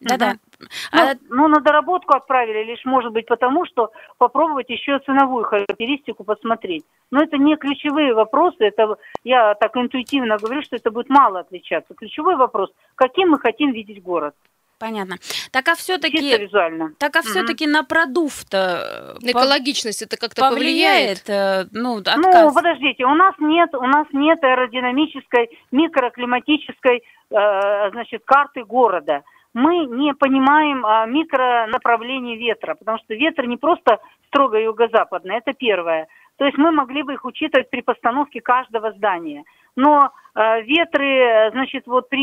Да-да. 0.01 0.35
Ну, 0.61 0.67
А- 0.93 1.15
ну, 1.29 1.49
на 1.49 1.61
доработку 1.61 2.15
отправили 2.15 2.65
лишь, 2.65 2.85
может 2.85 3.13
быть, 3.13 3.27
потому 3.27 3.67
что 3.67 3.91
попробовать 4.17 4.71
еще 4.71 4.99
ценовую 5.01 5.45
характеристику 5.45 6.23
посмотреть. 6.23 6.85
Но 7.11 7.23
это 7.23 7.37
не 7.37 7.57
ключевые 7.57 8.15
вопросы, 8.15 8.57
это 8.61 8.97
я 9.25 9.55
так 9.55 9.77
интуитивно 9.77 10.37
говорю, 10.37 10.63
что 10.63 10.77
это 10.77 10.93
будет 10.93 11.09
мало 11.09 11.41
отличаться. 11.41 11.95
Ключевой 11.95 12.37
вопрос, 12.37 12.71
каким 12.95 13.31
мы 13.31 13.41
хотим 13.41 13.73
видеть 13.73 14.03
город. 14.03 14.35
Понятно. 14.79 15.17
Так 15.51 15.67
а 15.69 15.73
Чисто 15.75 15.83
все-таки, 15.95 16.39
визуально. 16.39 16.93
так 16.99 17.17
а 17.17 17.23
все-таки 17.23 17.67
на 17.67 17.83
продув-то 17.83 19.17
На 19.21 19.33
по- 19.33 19.39
экологичность 19.39 20.03
это 20.03 20.17
как-то 20.17 20.43
повлияет? 20.43 21.25
повлияет, 21.25 21.67
э, 21.67 21.69
ну, 21.73 21.95
Ну, 21.97 22.01
отказ? 22.01 22.55
подождите, 22.55 23.05
у 23.05 23.15
нас 23.15 23.35
нет, 23.41 23.75
у 23.75 23.87
нас 23.87 24.07
нет 24.13 24.43
аэродинамической, 24.45 25.51
микроклиматической, 25.73 27.03
э, 27.31 27.91
значит, 27.91 28.23
карты 28.25 28.65
города. 28.65 29.23
Мы 29.55 29.87
не 29.87 30.13
понимаем 30.15 30.85
а, 30.87 31.07
микронаправление 31.07 32.37
ветра, 32.37 32.75
потому 32.75 32.99
что 32.99 33.15
ветер 33.15 33.47
не 33.47 33.57
просто 33.57 33.99
строго 34.29 34.59
юго-западный, 34.61 35.37
это 35.39 35.53
первое. 35.55 36.07
То 36.37 36.45
есть 36.45 36.57
мы 36.59 36.71
могли 36.71 37.03
бы 37.03 37.15
их 37.15 37.25
учитывать 37.25 37.69
при 37.71 37.81
постановке 37.81 38.41
каждого 38.41 38.93
здания. 38.93 39.43
Но 39.79 40.11
э, 40.35 40.63
ветры, 40.63 41.07
э, 41.07 41.51
значит, 41.53 41.87
вот 41.87 42.09
при 42.09 42.21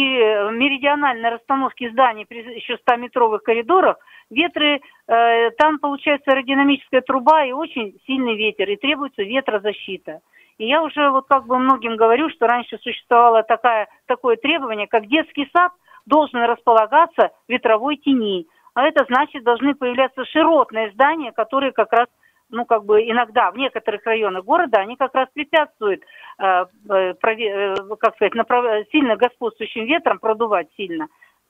меридиональной 0.51 1.29
расстановке 1.29 1.89
зданий, 1.89 2.25
при 2.25 2.39
еще 2.53 2.77
100-метровых 2.85 3.39
коридорах, 3.39 3.95
ветры, 4.29 4.81
э, 5.07 5.51
там 5.51 5.79
получается 5.79 6.31
аэродинамическая 6.31 6.99
труба 6.99 7.45
и 7.45 7.53
очень 7.53 7.97
сильный 8.05 8.35
ветер, 8.35 8.69
и 8.69 8.75
требуется 8.75 9.23
ветрозащита. 9.23 10.19
И 10.57 10.67
я 10.67 10.83
уже 10.83 11.09
вот 11.11 11.27
как 11.29 11.47
бы 11.47 11.57
многим 11.57 11.95
говорю, 11.95 12.29
что 12.29 12.45
раньше 12.45 12.77
существовало 12.79 13.43
такая, 13.43 13.87
такое 14.05 14.35
требование, 14.35 14.87
как 14.87 15.07
детский 15.07 15.49
сад 15.55 15.71
должен 16.05 16.43
располагаться 16.43 17.31
в 17.47 17.51
ветровой 17.51 17.95
тени. 17.95 18.47
А 18.73 18.83
это 18.85 19.05
значит, 19.07 19.45
должны 19.45 19.75
появляться 19.75 20.25
широтные 20.25 20.91
здания, 20.91 21.31
которые 21.31 21.71
как 21.71 21.93
раз 21.93 22.07
ну, 22.55 22.65
как 22.65 22.85
бы 22.85 23.01
иногда 23.01 23.51
в 23.51 23.57
некоторых 23.57 24.05
районах 24.05 24.45
города 24.45 24.79
они 24.79 24.95
как 24.95 25.13
раз 25.13 25.27
препятствуют, 25.33 26.01
э, 26.39 26.65
э, 26.89 27.13
э, 27.21 27.75
как 27.99 28.15
сказать, 28.15 28.33
направ- 28.33 28.85
сильно 28.91 29.17
господствующим 29.17 29.85
ветром 29.85 30.19
продувать 30.19 30.67
сильно. 30.77 31.07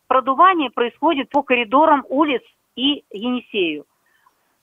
Продувание 0.08 0.72
происходит 0.72 1.30
по 1.30 1.44
коридорам 1.44 2.04
улиц 2.10 2.42
и 2.76 3.04
Енисею. 3.12 3.86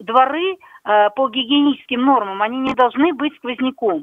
Дворы 0.00 0.54
э, 0.54 1.10
по 1.10 1.28
гигиеническим 1.28 2.04
нормам, 2.04 2.42
они 2.42 2.58
не 2.58 2.74
должны 2.74 3.12
быть 3.14 3.34
сквозняком. 3.36 4.02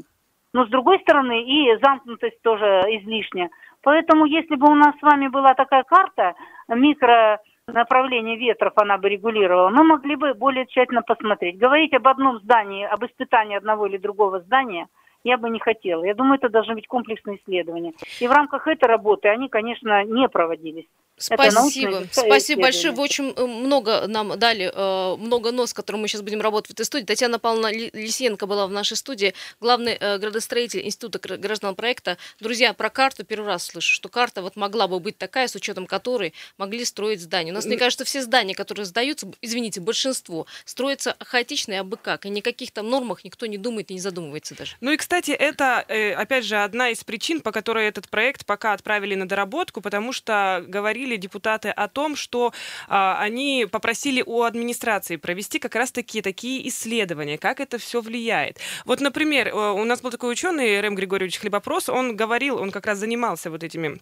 Но 0.54 0.65
с 0.65 0.69
другой 0.69 0.99
стороны 1.02 1.43
и 1.43 1.78
замкнутость 1.84 2.41
тоже 2.41 2.84
излишняя. 2.88 3.49
Поэтому 3.84 4.25
если 4.25 4.56
бы 4.56 4.71
у 4.71 4.75
нас 4.75 4.95
с 4.97 5.02
вами 5.02 5.28
была 5.28 5.54
такая 5.54 5.84
карта 5.84 6.34
микро 6.67 7.39
направление 7.73 8.38
ветров 8.38 8.73
она 8.75 8.97
бы 8.97 9.10
регулировала, 9.10 9.69
мы 9.69 9.84
могли 9.84 10.15
бы 10.15 10.34
более 10.34 10.65
тщательно 10.65 11.01
посмотреть. 11.01 11.58
Говорить 11.58 11.93
об 11.93 12.08
одном 12.08 12.39
здании, 12.39 12.86
об 12.86 13.05
испытании 13.05 13.58
одного 13.58 13.88
или 13.88 13.97
другого 13.97 14.39
здания 14.39 14.88
я 15.23 15.38
бы 15.38 15.49
не 15.49 15.60
хотела. 15.60 16.03
Я 16.03 16.15
думаю, 16.15 16.38
это 16.38 16.49
должны 16.49 16.75
быть 16.75 16.88
комплексные 16.88 17.38
исследования. 17.38 17.93
И 18.19 18.27
в 18.27 18.32
рамках 18.32 18.67
этой 18.67 18.86
работы 18.86 19.27
они, 19.27 19.49
конечно, 19.49 20.03
не 20.05 20.29
проводились. 20.29 20.88
Спасибо. 21.19 22.08
Спасибо 22.12 22.62
большое. 22.63 22.93
Вы 22.93 23.03
очень 23.03 23.34
э, 23.36 23.45
много 23.45 24.08
нам 24.08 24.39
дали, 24.39 24.71
э, 24.73 25.15
много 25.17 25.51
нос, 25.51 25.73
которым 25.73 26.01
мы 26.01 26.08
сейчас 26.08 26.21
будем 26.21 26.41
работать 26.41 26.69
в 26.69 26.73
этой 26.73 26.86
студии. 26.86 27.05
Татьяна 27.05 27.39
Павловна 27.39 27.71
Ли- 27.71 27.91
Лисенко 27.93 28.45
была 28.47 28.65
в 28.67 28.71
нашей 28.71 28.95
студии, 28.97 29.34
главный 29.60 29.97
э, 29.99 30.17
градостроитель 30.17 30.86
Института 30.86 31.19
гра- 31.19 31.38
гражданного 31.38 31.75
проекта. 31.75 32.17
Друзья, 32.39 32.73
про 32.73 32.89
карту 32.89 33.25
первый 33.25 33.47
раз 33.47 33.65
слышу, 33.65 33.93
что 33.93 34.10
карта 34.10 34.41
вот 34.41 34.55
могла 34.55 34.88
бы 34.88 34.99
быть 34.99 35.17
такая, 35.17 35.47
с 35.47 35.55
учетом 35.55 35.88
которой 35.88 36.34
могли 36.58 36.86
строить 36.86 37.21
здания. 37.21 37.51
У 37.51 37.55
нас, 37.55 37.65
мне 37.65 37.77
кажется, 37.77 38.05
все 38.05 38.21
здания, 38.21 38.55
которые 38.55 38.86
сдаются, 38.86 39.29
извините, 39.41 39.82
большинство, 39.82 40.45
строятся 40.65 41.15
хаотично 41.19 41.73
и 41.73 41.75
абы 41.75 41.97
как. 41.97 42.25
И 42.25 42.29
никаких 42.29 42.71
там 42.71 42.89
нормах 42.89 43.23
никто 43.25 43.45
не 43.45 43.58
думает 43.58 43.91
и 43.91 43.93
не 43.93 43.99
задумывается 43.99 44.55
даже. 44.55 44.75
Ну 44.79 44.91
и, 44.91 44.97
кстати, 44.97 45.32
это, 45.32 45.79
опять 46.17 46.45
же, 46.45 46.55
одна 46.58 46.89
из 46.91 47.03
причин, 47.03 47.41
по 47.41 47.51
которой 47.51 47.88
этот 47.88 48.10
проект 48.10 48.45
пока 48.45 48.73
отправили 48.73 49.15
на 49.15 49.27
доработку, 49.27 49.82
потому 49.82 50.13
что 50.13 50.63
говорили 50.67 51.08
депутаты 51.17 51.69
о 51.69 51.87
том, 51.87 52.15
что 52.15 52.53
а, 52.87 53.19
они 53.19 53.67
попросили 53.71 54.23
у 54.25 54.43
администрации 54.43 55.15
провести 55.17 55.59
как 55.59 55.75
раз-таки 55.75 56.21
такие 56.21 56.67
исследования, 56.67 57.37
как 57.37 57.59
это 57.59 57.77
все 57.77 58.01
влияет. 58.01 58.59
Вот, 58.85 59.01
например, 59.01 59.49
э, 59.49 59.51
у 59.51 59.83
нас 59.85 60.01
был 60.01 60.11
такой 60.11 60.31
ученый, 60.31 60.79
Рэм 60.81 60.95
Григорьевич 60.95 61.39
Хлебопрос, 61.39 61.89
он 61.89 62.15
говорил, 62.15 62.57
он 62.57 62.71
как 62.71 62.85
раз 62.85 62.99
занимался 62.99 63.49
вот 63.49 63.63
этими 63.63 63.99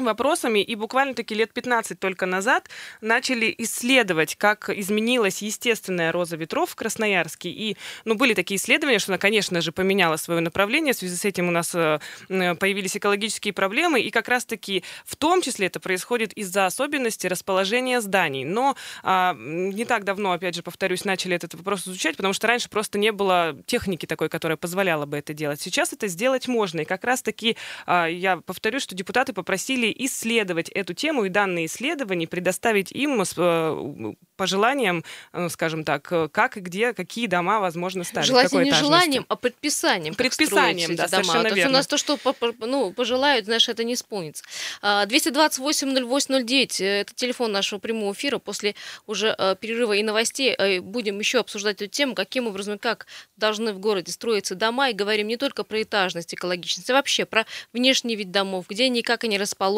вопросами, 0.00 0.60
и 0.60 0.74
буквально-таки 0.74 1.34
лет 1.34 1.52
15 1.52 1.98
только 1.98 2.26
назад 2.26 2.68
начали 3.00 3.54
исследовать, 3.58 4.36
как 4.36 4.70
изменилась 4.70 5.42
естественная 5.42 6.12
роза 6.12 6.36
ветров 6.36 6.70
в 6.70 6.76
Красноярске. 6.76 7.50
И, 7.50 7.76
ну, 8.04 8.14
были 8.14 8.34
такие 8.34 8.58
исследования, 8.58 8.98
что 8.98 9.12
она, 9.12 9.18
конечно 9.18 9.60
же, 9.60 9.72
поменяла 9.72 10.16
свое 10.16 10.40
направление. 10.40 10.94
В 10.94 10.96
связи 10.96 11.16
с 11.16 11.24
этим 11.24 11.48
у 11.48 11.50
нас 11.50 11.74
э, 11.74 11.98
э, 12.28 12.54
появились 12.54 12.96
экологические 12.96 13.52
проблемы, 13.52 14.00
и 14.00 14.10
как 14.10 14.28
раз-таки 14.28 14.84
в 15.04 15.16
том 15.16 15.42
числе 15.42 15.66
это 15.66 15.80
происходит 15.80 16.32
из-за 16.34 16.66
особенностей 16.66 17.28
расположения 17.28 18.00
зданий. 18.00 18.44
Но 18.44 18.76
а, 19.02 19.34
не 19.38 19.84
так 19.84 20.04
давно, 20.04 20.32
опять 20.32 20.54
же, 20.54 20.62
повторюсь, 20.62 21.04
начали 21.04 21.36
этот 21.36 21.54
вопрос 21.54 21.86
изучать, 21.86 22.16
потому 22.16 22.34
что 22.34 22.46
раньше 22.46 22.68
просто 22.68 22.98
не 22.98 23.12
было 23.12 23.56
техники 23.66 24.06
такой, 24.06 24.28
которая 24.28 24.56
позволяла 24.56 25.06
бы 25.06 25.16
это 25.16 25.34
делать. 25.34 25.60
Сейчас 25.60 25.92
это 25.92 26.08
сделать 26.08 26.48
можно. 26.48 26.80
И 26.80 26.84
как 26.84 27.04
раз-таки 27.04 27.56
а, 27.86 28.06
я 28.06 28.38
повторю, 28.38 28.80
что 28.80 28.94
депутаты 28.94 29.32
попросили 29.32 29.87
исследовать 29.96 30.68
эту 30.70 30.94
тему 30.94 31.24
и 31.24 31.28
данные 31.28 31.66
исследования, 31.66 32.26
предоставить 32.26 32.92
им 32.92 33.24
с 33.24 33.34
э, 33.36 34.14
пожеланием, 34.38 35.04
э, 35.32 35.48
скажем 35.50 35.84
так, 35.84 36.10
э, 36.12 36.28
как 36.28 36.56
и 36.56 36.60
где, 36.60 36.94
какие 36.94 37.26
дома 37.26 37.60
возможно 37.60 38.04
ставить. 38.04 38.28
Желательно 38.28 38.62
не 38.62 38.72
желанием, 38.72 39.26
а 39.28 39.36
предписанием. 39.36 40.14
Предписанием, 40.14 40.96
да, 40.96 41.08
дома. 41.08 41.24
совершенно 41.24 41.42
То 41.42 41.48
есть 41.48 41.54
у 41.54 41.56
верно. 41.56 41.72
нас 41.72 41.86
то, 41.86 41.98
что 41.98 42.18
ну, 42.60 42.92
пожелают, 42.92 43.44
знаешь, 43.44 43.68
это 43.68 43.84
не 43.84 43.94
исполнится. 43.94 44.44
А, 44.80 45.04
228-08-09, 45.06 46.80
э, 46.80 47.00
это 47.00 47.14
телефон 47.14 47.52
нашего 47.52 47.80
прямого 47.80 48.12
эфира. 48.12 48.38
После 48.38 48.76
уже 49.06 49.36
перерыва 49.60 49.94
и 49.94 50.02
новостей 50.02 50.78
будем 50.78 51.18
еще 51.18 51.40
обсуждать 51.40 51.82
эту 51.82 51.88
тему, 51.88 52.14
каким 52.14 52.46
образом 52.46 52.76
и 52.76 52.78
как 52.78 53.06
должны 53.36 53.72
в 53.72 53.80
городе 53.80 54.12
строиться 54.12 54.54
дома. 54.54 54.90
И 54.90 54.92
говорим 54.92 55.26
не 55.26 55.36
только 55.36 55.64
про 55.64 55.82
этажность, 55.82 56.32
экологичность, 56.32 56.88
а 56.90 56.94
вообще 56.94 57.24
про 57.24 57.44
внешний 57.72 58.14
вид 58.14 58.30
домов, 58.30 58.66
где 58.68 58.84
они, 58.84 59.02
как 59.02 59.24
они 59.24 59.36
расположены, 59.36 59.77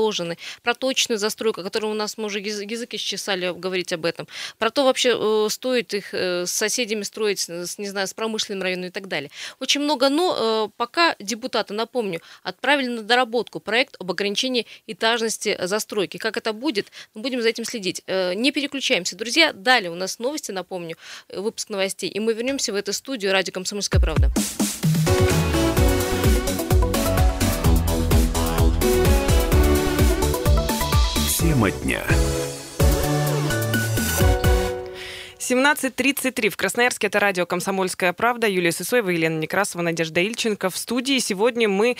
про 0.62 0.74
точную 0.74 1.18
застройку, 1.18 1.62
которую 1.62 1.92
у 1.92 1.94
нас 1.94 2.18
мы 2.18 2.24
уже 2.26 2.40
язы- 2.40 2.64
язык 2.68 2.94
исчесали 2.94 3.52
говорить 3.52 3.92
об 3.92 4.04
этом, 4.04 4.26
про 4.58 4.70
то 4.70 4.84
вообще 4.84 5.16
э, 5.18 5.48
стоит 5.50 5.94
их 5.94 6.14
э, 6.14 6.46
с 6.46 6.50
соседями 6.50 7.02
строить, 7.02 7.40
с, 7.40 7.78
не 7.78 7.88
знаю, 7.88 8.06
с 8.06 8.14
промышленным 8.14 8.62
районом 8.62 8.86
и 8.86 8.90
так 8.90 9.08
далее. 9.08 9.30
Очень 9.60 9.82
много, 9.82 10.08
но 10.08 10.36
э, 10.38 10.68
пока 10.76 11.16
депутаты, 11.18 11.74
напомню, 11.74 12.20
отправили 12.42 12.88
на 12.88 13.02
доработку 13.02 13.60
проект 13.60 13.96
об 13.98 14.10
ограничении 14.10 14.66
этажности 14.86 15.58
застройки. 15.62 16.16
Как 16.16 16.36
это 16.36 16.52
будет, 16.52 16.88
мы 17.14 17.22
будем 17.22 17.42
за 17.42 17.48
этим 17.48 17.64
следить. 17.64 18.02
Э, 18.06 18.34
Не 18.34 18.52
переключаемся, 18.52 19.16
друзья. 19.16 19.52
Далее 19.52 19.90
у 19.90 19.94
нас 19.94 20.18
новости, 20.18 20.52
напомню, 20.52 20.96
э, 21.28 21.40
выпуск 21.40 21.68
новостей, 21.68 22.10
и 22.10 22.20
мы 22.20 22.32
вернемся 22.34 22.72
в 22.72 22.76
эту 22.76 22.92
студию 22.92 23.32
«Радио 23.32 23.52
Комсомольская 23.52 24.00
правда». 24.00 24.30
Тема 31.60 31.70
дня. 31.70 32.29
17.33 35.50 36.48
в 36.48 36.56
Красноярске. 36.56 37.08
Это 37.08 37.18
радио 37.18 37.44
«Комсомольская 37.44 38.12
правда». 38.12 38.46
Юлия 38.46 38.70
Сысоева, 38.70 39.10
Елена 39.10 39.36
Некрасова, 39.36 39.82
Надежда 39.82 40.20
Ильченко 40.20 40.70
в 40.70 40.76
студии. 40.76 41.18
Сегодня 41.18 41.68
мы 41.68 41.96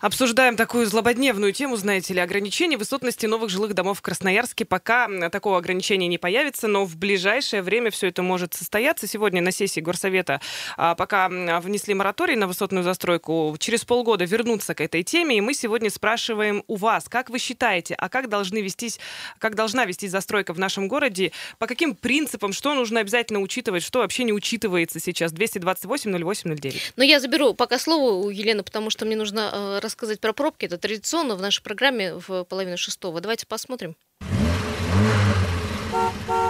обсуждаем 0.00 0.56
такую 0.56 0.86
злободневную 0.86 1.52
тему, 1.52 1.76
знаете 1.76 2.14
ли, 2.14 2.20
ограничение 2.20 2.78
высотности 2.78 3.26
новых 3.26 3.50
жилых 3.50 3.74
домов 3.74 3.98
в 3.98 4.00
Красноярске. 4.00 4.64
Пока 4.64 5.08
такого 5.28 5.58
ограничения 5.58 6.06
не 6.06 6.16
появится, 6.16 6.68
но 6.68 6.86
в 6.86 6.96
ближайшее 6.96 7.60
время 7.60 7.90
все 7.90 8.06
это 8.06 8.22
может 8.22 8.54
состояться. 8.54 9.06
Сегодня 9.06 9.42
на 9.42 9.50
сессии 9.50 9.80
Горсовета 9.80 10.40
а, 10.78 10.94
пока 10.94 11.28
внесли 11.28 11.92
мораторий 11.92 12.36
на 12.36 12.46
высотную 12.46 12.82
застройку. 12.82 13.54
Через 13.58 13.84
полгода 13.84 14.24
вернуться 14.24 14.74
к 14.74 14.80
этой 14.80 15.02
теме. 15.02 15.36
И 15.36 15.42
мы 15.42 15.52
сегодня 15.52 15.90
спрашиваем 15.90 16.64
у 16.66 16.76
вас, 16.76 17.10
как 17.10 17.28
вы 17.28 17.40
считаете, 17.40 17.94
а 17.98 18.08
как 18.08 18.30
должны 18.30 18.62
вестись, 18.62 18.98
как 19.38 19.54
должна 19.54 19.84
вестись 19.84 20.12
застройка 20.12 20.54
в 20.54 20.58
нашем 20.58 20.88
городе, 20.88 21.32
по 21.58 21.66
каким 21.66 21.94
принципам, 21.94 22.54
что 22.54 22.72
нужно 22.72 22.85
обязательно 22.94 23.40
учитывать, 23.40 23.82
что 23.82 23.98
вообще 23.98 24.24
не 24.24 24.32
учитывается 24.32 25.00
сейчас. 25.00 25.32
228-08-09. 25.32 26.74
Но 26.96 27.02
я 27.02 27.20
заберу 27.20 27.54
пока 27.54 27.78
слово 27.78 28.24
у 28.24 28.30
Елены, 28.30 28.62
потому 28.62 28.90
что 28.90 29.04
мне 29.04 29.16
нужно 29.16 29.50
э, 29.52 29.78
рассказать 29.82 30.20
про 30.20 30.32
пробки. 30.32 30.66
Это 30.66 30.78
традиционно 30.78 31.34
в 31.34 31.42
нашей 31.42 31.62
программе 31.62 32.14
в 32.14 32.44
половину 32.44 32.76
шестого. 32.76 33.20
Давайте 33.20 33.46
посмотрим. 33.46 33.96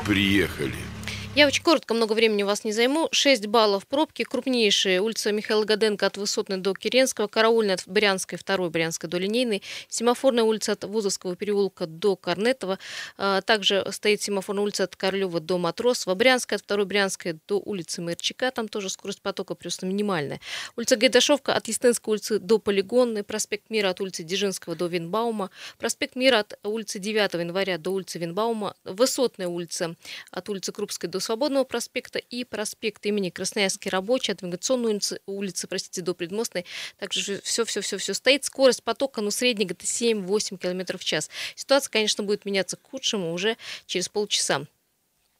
Приехали. 0.05 0.96
Я 1.37 1.47
очень 1.47 1.63
коротко, 1.63 1.93
много 1.93 2.15
времени 2.15 2.45
вас 2.45 2.65
не 2.65 2.73
займу. 2.73 3.09
6 3.13 3.47
баллов 3.49 3.87
пробки. 3.87 4.23
Крупнейшие. 4.23 5.03
Улица 5.03 5.33
Михаила 5.33 5.65
Гаденко 5.65 6.07
от 6.07 6.17
Высотной 6.17 6.57
до 6.57 6.73
Киренского, 6.73 7.27
Караульная 7.27 7.75
от 7.75 7.83
Брянской, 7.85 8.39
2 8.39 8.71
Брянской 8.71 9.11
до 9.11 9.19
Линейной, 9.19 9.63
Семафорная 9.91 10.45
улица 10.45 10.73
от 10.73 10.85
Вузовского 10.85 11.37
переулка 11.37 11.85
до 11.85 12.17
Корнетова. 12.17 12.79
А, 13.19 13.43
также 13.43 13.87
стоит 13.93 14.23
семафорная 14.23 14.63
улица 14.63 14.85
от 14.85 14.97
Королева 14.97 15.39
до 15.39 15.59
Матросова, 15.59 16.15
Брянская 16.15 16.59
от 16.59 16.65
2 16.67 16.87
Брянской 16.87 17.39
до 17.47 17.61
улицы 17.63 18.01
Мэрчика. 18.01 18.51
Там 18.51 18.67
тоже 18.67 18.89
скорость 18.89 19.21
потока 19.21 19.55
просто 19.55 19.85
минимальная. 19.85 20.41
Улица 20.75 20.97
Гайдашовка 20.97 21.55
от 21.55 21.69
Естинской 21.69 22.13
улицы 22.13 22.39
до 22.39 22.59
Полигонной, 22.59 23.25
проспект 23.25 23.69
Мира 23.69 23.91
от 23.91 24.01
улицы 24.01 24.23
Дзержинского 24.23 24.75
до 24.75 24.87
Винбаума, 24.87 25.51
проспект 25.77 26.17
Мира 26.17 26.39
от 26.39 26.59
улицы 26.63 26.99
9 26.99 27.35
января 27.35 27.77
до 27.77 27.91
улицы 27.91 28.19
Винбаума, 28.19 28.75
Высотная 28.85 29.49
улица 29.49 29.97
от 30.31 30.49
улицы 30.49 30.73
Крупской 30.73 31.11
до 31.11 31.26
Свободного 31.27 31.65
проспекта 31.65 32.21
и 32.21 32.45
проспект 32.45 33.05
имени 33.05 33.31
Красноярский 33.31 33.91
рабочий 33.91 34.31
от 34.31 34.43
Навигационной 34.43 34.93
улицы, 34.93 35.21
улицы 35.27 35.67
простите, 35.67 36.01
до 36.01 36.15
Предмостной. 36.15 36.65
Также 37.01 37.41
все-все-все-все 37.43 38.15
стоит. 38.15 38.45
Скорость 38.45 38.85
потока, 38.85 39.21
ну, 39.23 39.33
средняя 39.33 39.67
где-то 39.67 39.87
7-8 39.87 40.57
км 40.57 40.97
в 40.97 41.05
час. 41.05 41.29
Ситуация, 41.57 41.91
конечно, 41.91 42.23
будет 42.23 42.45
меняться 42.45 42.77
к 42.77 42.89
худшему 42.89 43.33
уже 43.33 43.57
через 43.87 44.09
полчаса. 44.09 44.67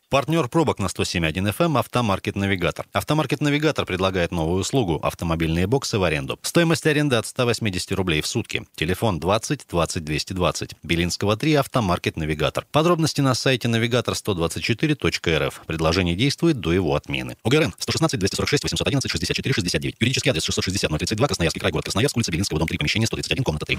Партнер 0.09 0.47
пробок 0.47 0.79
на 0.79 0.87
107.1 0.87 1.33
FM 1.33 1.65
эм 1.65 1.77
«Автомаркет 1.79 2.37
Навигатор». 2.37 2.87
«Автомаркет 2.93 3.41
Навигатор» 3.41 3.85
предлагает 3.85 4.31
новую 4.31 4.61
услугу– 4.61 5.01
автомобильные 5.03 5.67
боксы 5.67 5.99
в 5.99 6.05
аренду. 6.05 6.39
Стоимость 6.43 6.87
аренды 6.87 7.17
от 7.17 7.27
180 7.27 7.91
рублей 7.91 8.21
в 8.21 8.29
сутки. 8.29 8.65
Телефон 8.77 9.19
20 9.19 9.67
20 9.69 10.05
220. 10.05 10.77
Белинского 10.85 11.37
3 11.37 11.55
«Автомаркет 11.55 12.17
Навигатор». 12.17 12.67
Подробности 12.71 13.21
на 13.21 13.35
сайте 13.35 13.67
навигатор124.рф. 13.67 15.63
Предложение 15.67 16.15
действует 16.15 16.61
до 16.61 16.73
его 16.73 16.95
отмены. 16.95 17.37
УГРН 17.43 17.75
116 17.77 18.21
246 18.21 18.63
811 18.63 19.11
64 19.11 19.55
69. 19.55 19.97
Юридический 19.99 20.31
адрес 20.31 20.45
660 20.45 20.89
032 20.89 21.27
Красноярский 21.27 21.59
край, 21.59 21.73
город 21.73 21.87
Красноярск, 21.87 22.17
улица 22.17 22.31
Белинского, 22.31 22.61
дом 22.61 22.69
3, 22.69 22.79
помещение 22.79 23.09
131, 23.09 23.43
комната 23.43 23.67
3. 23.67 23.77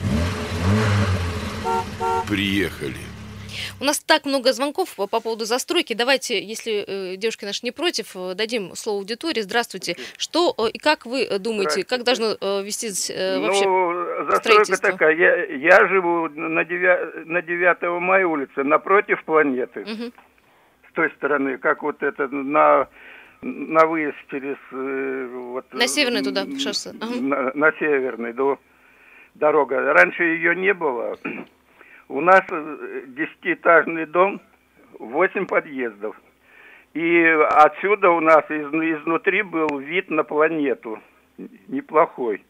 Приехали. 2.27 3.16
У 3.79 3.83
нас 3.83 3.99
так 3.99 4.25
много 4.25 4.53
звонков 4.53 4.95
по 4.95 5.07
поводу 5.07 5.45
застройки. 5.45 5.93
Давайте, 5.93 6.43
если 6.43 6.83
э, 6.87 7.15
девушки 7.17 7.45
наши 7.45 7.61
не 7.63 7.71
против, 7.71 8.15
э, 8.15 8.33
дадим 8.35 8.75
слово 8.75 8.99
аудитории. 8.99 9.41
Здравствуйте. 9.41 9.95
Что 10.17 10.53
э, 10.57 10.69
и 10.73 10.79
как 10.79 11.05
вы 11.05 11.27
думаете, 11.39 11.83
как 11.83 12.03
должно 12.03 12.35
вести 12.61 12.87
вообще 13.39 13.65
ну, 13.65 14.31
застройка 14.31 14.81
такая. 14.81 15.15
Я, 15.15 15.45
я 15.45 15.87
живу 15.87 16.29
на 16.29 16.63
9, 16.63 17.27
на 17.27 17.41
9 17.41 18.01
мая 18.01 18.25
улице, 18.25 18.63
напротив 18.63 19.23
планеты. 19.25 19.81
Угу. 19.81 20.11
С 20.89 20.93
той 20.93 21.11
стороны, 21.17 21.57
как 21.57 21.83
вот 21.83 22.01
это 22.01 22.27
на 22.27 22.87
на 23.43 23.85
выезд 23.85 24.17
через 24.31 24.57
вот, 24.71 25.71
на 25.71 25.85
северный 25.85 26.23
туда 26.23 26.47
шоссе 26.57 26.91
на, 26.93 27.51
на 27.53 27.71
северный 27.73 28.33
до 28.33 28.57
дорога 29.35 29.93
раньше 29.93 30.23
ее 30.23 30.55
не 30.55 30.73
было 30.73 31.15
у 32.09 32.21
нас 32.21 32.41
э, 32.49 33.03
десятиэтажный 33.07 34.05
дом, 34.05 34.41
восемь 34.99 35.45
подъездов. 35.45 36.15
И 36.93 37.23
отсюда 37.51 38.09
у 38.11 38.19
нас 38.19 38.49
из, 38.49 38.67
изнутри 38.67 39.41
был 39.41 39.79
вид 39.79 40.09
на 40.09 40.23
планету. 40.23 40.99
Неплохой. 41.67 42.43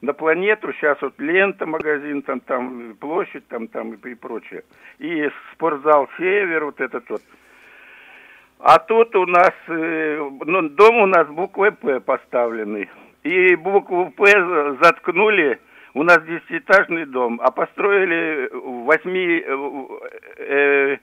На 0.00 0.12
планету 0.12 0.72
сейчас 0.72 1.00
вот 1.00 1.14
лента, 1.18 1.64
магазин, 1.66 2.22
там, 2.22 2.40
там 2.40 2.96
площадь, 2.98 3.46
там, 3.46 3.68
там 3.68 3.92
и, 3.92 4.10
и 4.10 4.14
прочее. 4.14 4.64
И 4.98 5.30
спортзал 5.52 6.08
Север, 6.18 6.64
вот 6.64 6.80
этот 6.80 7.08
вот. 7.08 7.22
А 8.58 8.78
тут 8.78 9.14
у 9.14 9.26
нас, 9.26 9.52
э, 9.68 10.30
ну, 10.44 10.68
дом 10.70 11.02
у 11.02 11.06
нас 11.06 11.28
буквой 11.28 11.72
П 11.72 12.00
поставленный. 12.00 12.88
И 13.22 13.54
букву 13.56 14.10
П 14.10 14.24
заткнули 14.80 15.60
у 15.94 16.02
нас 16.02 16.22
десятиэтажный 16.22 17.06
дом, 17.06 17.40
а 17.42 17.50
построили 17.50 18.50
восьми... 18.52 19.42
Э, 20.38 20.96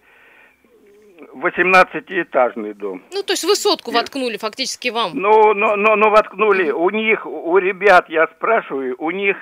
18-этажный 1.34 2.74
дом. 2.74 3.02
Ну, 3.12 3.24
то 3.24 3.34
есть 3.34 3.44
высотку 3.44 3.92
воткнули 3.92 4.38
фактически 4.38 4.90
вам. 4.90 5.12
Ну, 5.14 5.54
но, 5.54 5.76
но, 5.76 5.96
но 5.96 6.10
воткнули. 6.10 6.72
У 6.72 6.90
них, 6.90 7.26
у 7.26 7.58
ребят, 7.58 8.10
я 8.10 8.28
спрашиваю, 8.28 8.96
у 9.00 9.12
них 9.12 9.36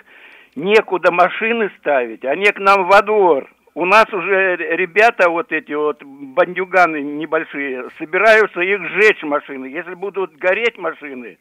некуда 0.56 1.12
машины 1.12 1.72
ставить, 1.80 2.26
они 2.26 2.46
к 2.46 2.60
нам 2.60 2.88
во 2.88 3.02
двор. 3.02 3.50
У 3.76 3.86
нас 3.86 4.12
уже 4.12 4.56
ребята, 4.56 5.30
вот 5.30 5.52
эти 5.52 5.72
вот 5.72 6.02
бандюганы 6.04 7.00
небольшие, 7.00 7.90
собираются 8.00 8.62
их 8.62 8.82
сжечь 8.90 9.22
машины. 9.22 9.68
Если 9.68 9.94
будут 9.94 10.36
гореть 10.36 10.80
машины, 10.80 11.38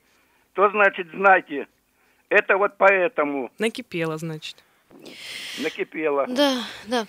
то, 0.53 0.69
значит, 0.69 1.07
знайте, 1.15 1.67
это 2.29 2.57
вот 2.57 2.73
поэтому. 2.79 3.51
Накипело, 3.59 4.17
значит 4.19 4.66
накипело. 5.59 6.27
Да, 6.29 6.65
да. 6.87 7.07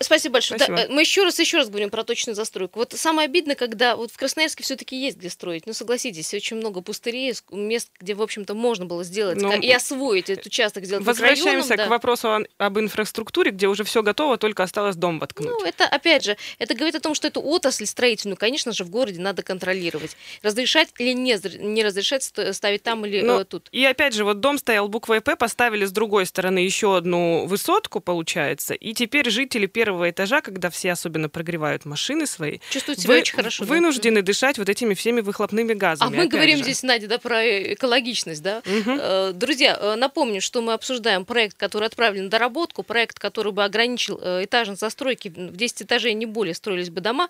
Спасибо 0.00 0.34
большое. 0.34 0.58
Спасибо. 0.58 0.76
Да, 0.76 0.84
э, 0.84 0.88
мы 0.88 1.00
еще 1.00 1.24
раз, 1.24 1.38
еще 1.38 1.58
раз 1.58 1.68
говорим 1.68 1.90
про 1.90 2.04
точную 2.04 2.34
застройку. 2.34 2.78
Вот 2.78 2.92
самое 2.92 3.26
обидное, 3.26 3.56
когда 3.56 3.96
вот 3.96 4.10
в 4.10 4.16
Красноярске 4.16 4.64
все-таки 4.64 4.96
есть 4.96 5.18
где 5.18 5.30
строить. 5.30 5.66
Ну, 5.66 5.72
согласитесь, 5.72 6.32
очень 6.34 6.56
много 6.56 6.80
пустырей, 6.80 7.34
мест, 7.50 7.90
где, 7.98 8.14
в 8.14 8.22
общем-то, 8.22 8.54
можно 8.54 8.86
было 8.86 9.04
сделать 9.04 9.40
ну, 9.40 9.52
и 9.52 9.70
освоить 9.70 10.30
этот 10.30 10.46
участок, 10.46 10.84
сделать 10.84 11.04
Возвращаемся 11.04 11.70
районом, 11.70 11.76
к 11.76 11.76
да. 11.76 11.88
вопросу 11.88 12.28
о, 12.28 12.40
об 12.58 12.78
инфраструктуре, 12.78 13.50
где 13.50 13.68
уже 13.68 13.84
все 13.84 14.02
готово, 14.02 14.36
только 14.36 14.62
осталось 14.62 14.96
дом 14.96 15.18
воткнуть. 15.18 15.50
Ну, 15.50 15.64
это, 15.64 15.84
опять 15.84 16.24
же, 16.24 16.36
это 16.58 16.74
говорит 16.74 16.94
о 16.94 17.00
том, 17.00 17.14
что 17.14 17.28
эту 17.28 17.40
отрасль 17.40 17.86
строительную, 17.86 18.36
конечно 18.36 18.72
же, 18.72 18.84
в 18.84 18.90
городе 18.90 19.20
надо 19.20 19.42
контролировать. 19.42 20.16
Разрешать 20.42 20.90
или 20.98 21.12
не, 21.12 21.38
не 21.58 21.84
разрешать 21.84 22.22
ставить 22.22 22.82
там 22.82 23.06
или 23.06 23.20
Но, 23.22 23.40
э, 23.40 23.44
тут. 23.44 23.68
И 23.72 23.84
опять 23.84 24.14
же, 24.14 24.24
вот 24.24 24.40
дом 24.40 24.58
стоял 24.58 24.88
буквой 24.88 25.20
«П», 25.20 25.36
поставили 25.36 25.84
с 25.84 25.92
другой 25.92 26.26
стороны 26.26 26.58
еще 26.58 26.96
одну 26.96 27.23
высотку, 27.46 28.00
получается. 28.00 28.74
И 28.74 28.94
теперь 28.94 29.30
жители 29.30 29.66
первого 29.66 30.10
этажа, 30.10 30.40
когда 30.40 30.70
все 30.70 30.92
особенно 30.92 31.28
прогревают 31.28 31.84
машины 31.84 32.26
свои, 32.26 32.58
чувствуют 32.70 33.00
себя 33.00 33.14
вы, 33.14 33.20
очень 33.20 33.36
хорошо. 33.36 33.64
Вынуждены 33.64 34.22
да? 34.22 34.26
дышать 34.26 34.58
вот 34.58 34.68
этими 34.68 34.94
всеми 34.94 35.20
выхлопными 35.20 35.74
газами. 35.74 36.16
А 36.16 36.22
мы 36.22 36.28
говорим 36.28 36.58
же. 36.58 36.64
здесь, 36.64 36.82
Надя, 36.82 37.08
да, 37.08 37.18
про 37.18 37.44
экологичность, 37.74 38.42
да? 38.42 38.62
Угу. 38.64 39.34
Друзья, 39.34 39.78
э, 39.80 39.94
напомню, 39.96 40.40
что 40.40 40.62
мы 40.62 40.72
обсуждаем 40.72 41.24
проект, 41.24 41.56
который 41.56 41.86
отправлен 41.86 42.24
на 42.24 42.30
доработку, 42.30 42.82
проект, 42.82 43.18
который 43.18 43.52
бы 43.52 43.64
ограничил 43.64 44.18
э, 44.22 44.44
этажность 44.44 44.80
застройки 44.80 45.28
в 45.28 45.56
10 45.56 45.82
этажей 45.82 46.14
не 46.14 46.26
более 46.26 46.54
строились 46.54 46.90
бы 46.90 47.00
дома. 47.00 47.28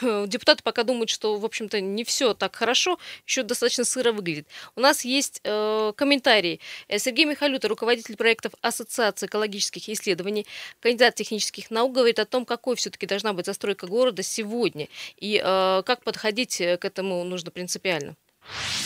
Депутаты 0.26 0.62
пока 0.62 0.82
думают, 0.84 1.10
что, 1.10 1.36
в 1.36 1.44
общем-то, 1.44 1.80
не 1.80 2.04
все 2.04 2.34
так 2.34 2.56
хорошо, 2.56 2.98
еще 3.26 3.42
достаточно 3.42 3.84
сыро 3.84 4.12
выглядит. 4.12 4.46
У 4.76 4.80
нас 4.80 5.04
есть 5.04 5.40
э, 5.44 5.92
комментарий. 5.96 6.60
Сергей 6.88 7.24
Михалюта, 7.24 7.68
руководитель 7.68 8.16
проектов 8.16 8.52
Ассоциации 8.62 9.26
экологических 9.26 9.88
исследований, 9.88 10.46
кандидат 10.80 11.14
технических 11.14 11.70
наук, 11.70 11.92
говорит 11.92 12.18
о 12.18 12.26
том, 12.26 12.44
какой 12.44 12.76
все-таки 12.76 13.06
должна 13.06 13.32
быть 13.32 13.46
застройка 13.46 13.86
города 13.86 14.22
сегодня 14.22 14.88
и 15.16 15.40
э, 15.42 15.82
как 15.84 16.02
подходить 16.02 16.56
к 16.58 16.84
этому 16.84 17.24
нужно 17.24 17.50
принципиально. 17.50 18.16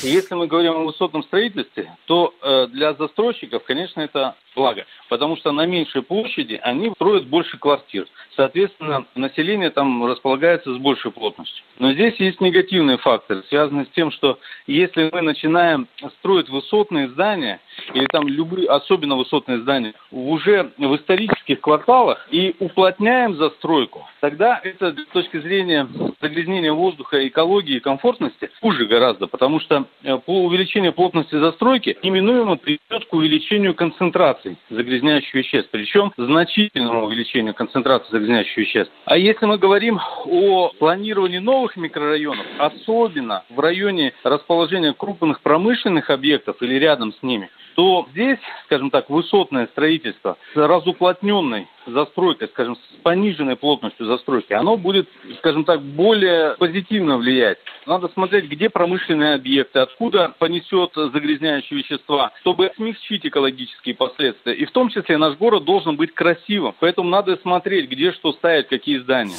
Если 0.02 0.34
мы 0.34 0.46
говорим 0.46 0.72
о 0.72 0.84
высотном 0.84 1.22
строительстве, 1.22 1.96
то 2.06 2.34
э, 2.42 2.66
для 2.68 2.94
застройщиков, 2.94 3.64
конечно, 3.64 4.00
это 4.00 4.36
благо, 4.54 4.86
потому 5.08 5.36
что 5.36 5.52
на 5.52 5.66
меньшей 5.66 6.02
площади 6.02 6.58
они 6.62 6.90
строят 6.90 7.26
больше 7.26 7.58
квартир. 7.58 8.06
Соответственно, 8.36 9.06
население 9.14 9.70
там 9.70 10.04
располагается 10.04 10.74
с 10.74 10.78
большей 10.78 11.10
плотностью. 11.12 11.64
Но 11.78 11.92
здесь 11.92 12.14
есть 12.16 12.40
негативные 12.40 12.98
факторы, 12.98 13.44
связанные 13.48 13.86
с 13.86 13.90
тем, 13.90 14.10
что 14.10 14.38
если 14.66 15.10
мы 15.12 15.22
начинаем 15.22 15.88
строить 16.18 16.48
высотные 16.48 17.08
здания, 17.08 17.60
или 17.92 18.06
там 18.06 18.26
любые, 18.26 18.68
особенно 18.68 19.16
высотные 19.16 19.60
здания, 19.60 19.94
уже 20.10 20.72
в 20.78 20.96
исторических 20.96 21.60
кварталах 21.60 22.26
и 22.30 22.54
уплотняем 22.58 23.36
застройку, 23.36 24.08
тогда 24.20 24.60
это 24.62 24.94
с 24.94 25.12
точки 25.12 25.38
зрения 25.40 25.88
загрязнения 26.20 26.72
воздуха, 26.72 27.26
экологии 27.26 27.76
и 27.76 27.80
комфортности 27.80 28.50
хуже 28.60 28.86
гораздо, 28.86 29.26
потому 29.26 29.60
что 29.60 29.84
э, 30.02 30.16
по 30.18 30.44
увеличению 30.44 30.92
плотности 30.92 31.34
застройки 31.36 31.96
неминуемо 32.02 32.56
приведет 32.56 33.06
к 33.08 33.14
увеличению 33.14 33.74
концентрации 33.74 34.43
загрязняющих 34.70 35.34
веществ, 35.34 35.70
причем 35.70 36.12
значительному 36.16 37.06
увеличению 37.06 37.54
концентрации 37.54 38.10
загрязняющих 38.10 38.56
веществ. 38.56 38.92
А 39.04 39.16
если 39.16 39.46
мы 39.46 39.58
говорим 39.58 39.98
о 40.24 40.70
планировании 40.78 41.38
новых 41.38 41.76
микрорайонов, 41.76 42.46
особенно 42.58 43.44
в 43.50 43.58
районе 43.60 44.12
расположения 44.22 44.92
крупных 44.92 45.40
промышленных 45.40 46.10
объектов 46.10 46.56
или 46.60 46.74
рядом 46.74 47.12
с 47.12 47.22
ними, 47.22 47.50
то 47.74 48.06
здесь, 48.12 48.38
скажем 48.66 48.90
так, 48.90 49.10
высотное 49.10 49.66
строительство 49.66 50.36
с 50.52 50.56
разуплотненной 50.56 51.68
застройкой, 51.86 52.48
скажем, 52.48 52.76
с 52.76 53.02
пониженной 53.02 53.56
плотностью 53.56 54.06
застройки, 54.06 54.52
оно 54.52 54.76
будет, 54.76 55.08
скажем 55.38 55.64
так, 55.64 55.82
более 55.82 56.54
позитивно 56.56 57.18
влиять. 57.18 57.58
Надо 57.86 58.08
смотреть, 58.08 58.46
где 58.46 58.70
промышленные 58.70 59.34
объекты, 59.34 59.80
откуда 59.80 60.34
понесет 60.38 60.92
загрязняющие 60.94 61.78
вещества, 61.78 62.32
чтобы 62.40 62.72
смягчить 62.76 63.26
экологические 63.26 63.94
последствия. 63.94 64.54
И 64.54 64.64
в 64.64 64.70
том 64.70 64.88
числе 64.88 65.18
наш 65.18 65.36
город 65.36 65.64
должен 65.64 65.96
быть 65.96 66.14
красивым. 66.14 66.74
Поэтому 66.80 67.08
надо 67.08 67.36
смотреть, 67.42 67.90
где 67.90 68.12
что 68.12 68.32
ставить, 68.32 68.68
какие 68.68 68.98
здания. 68.98 69.36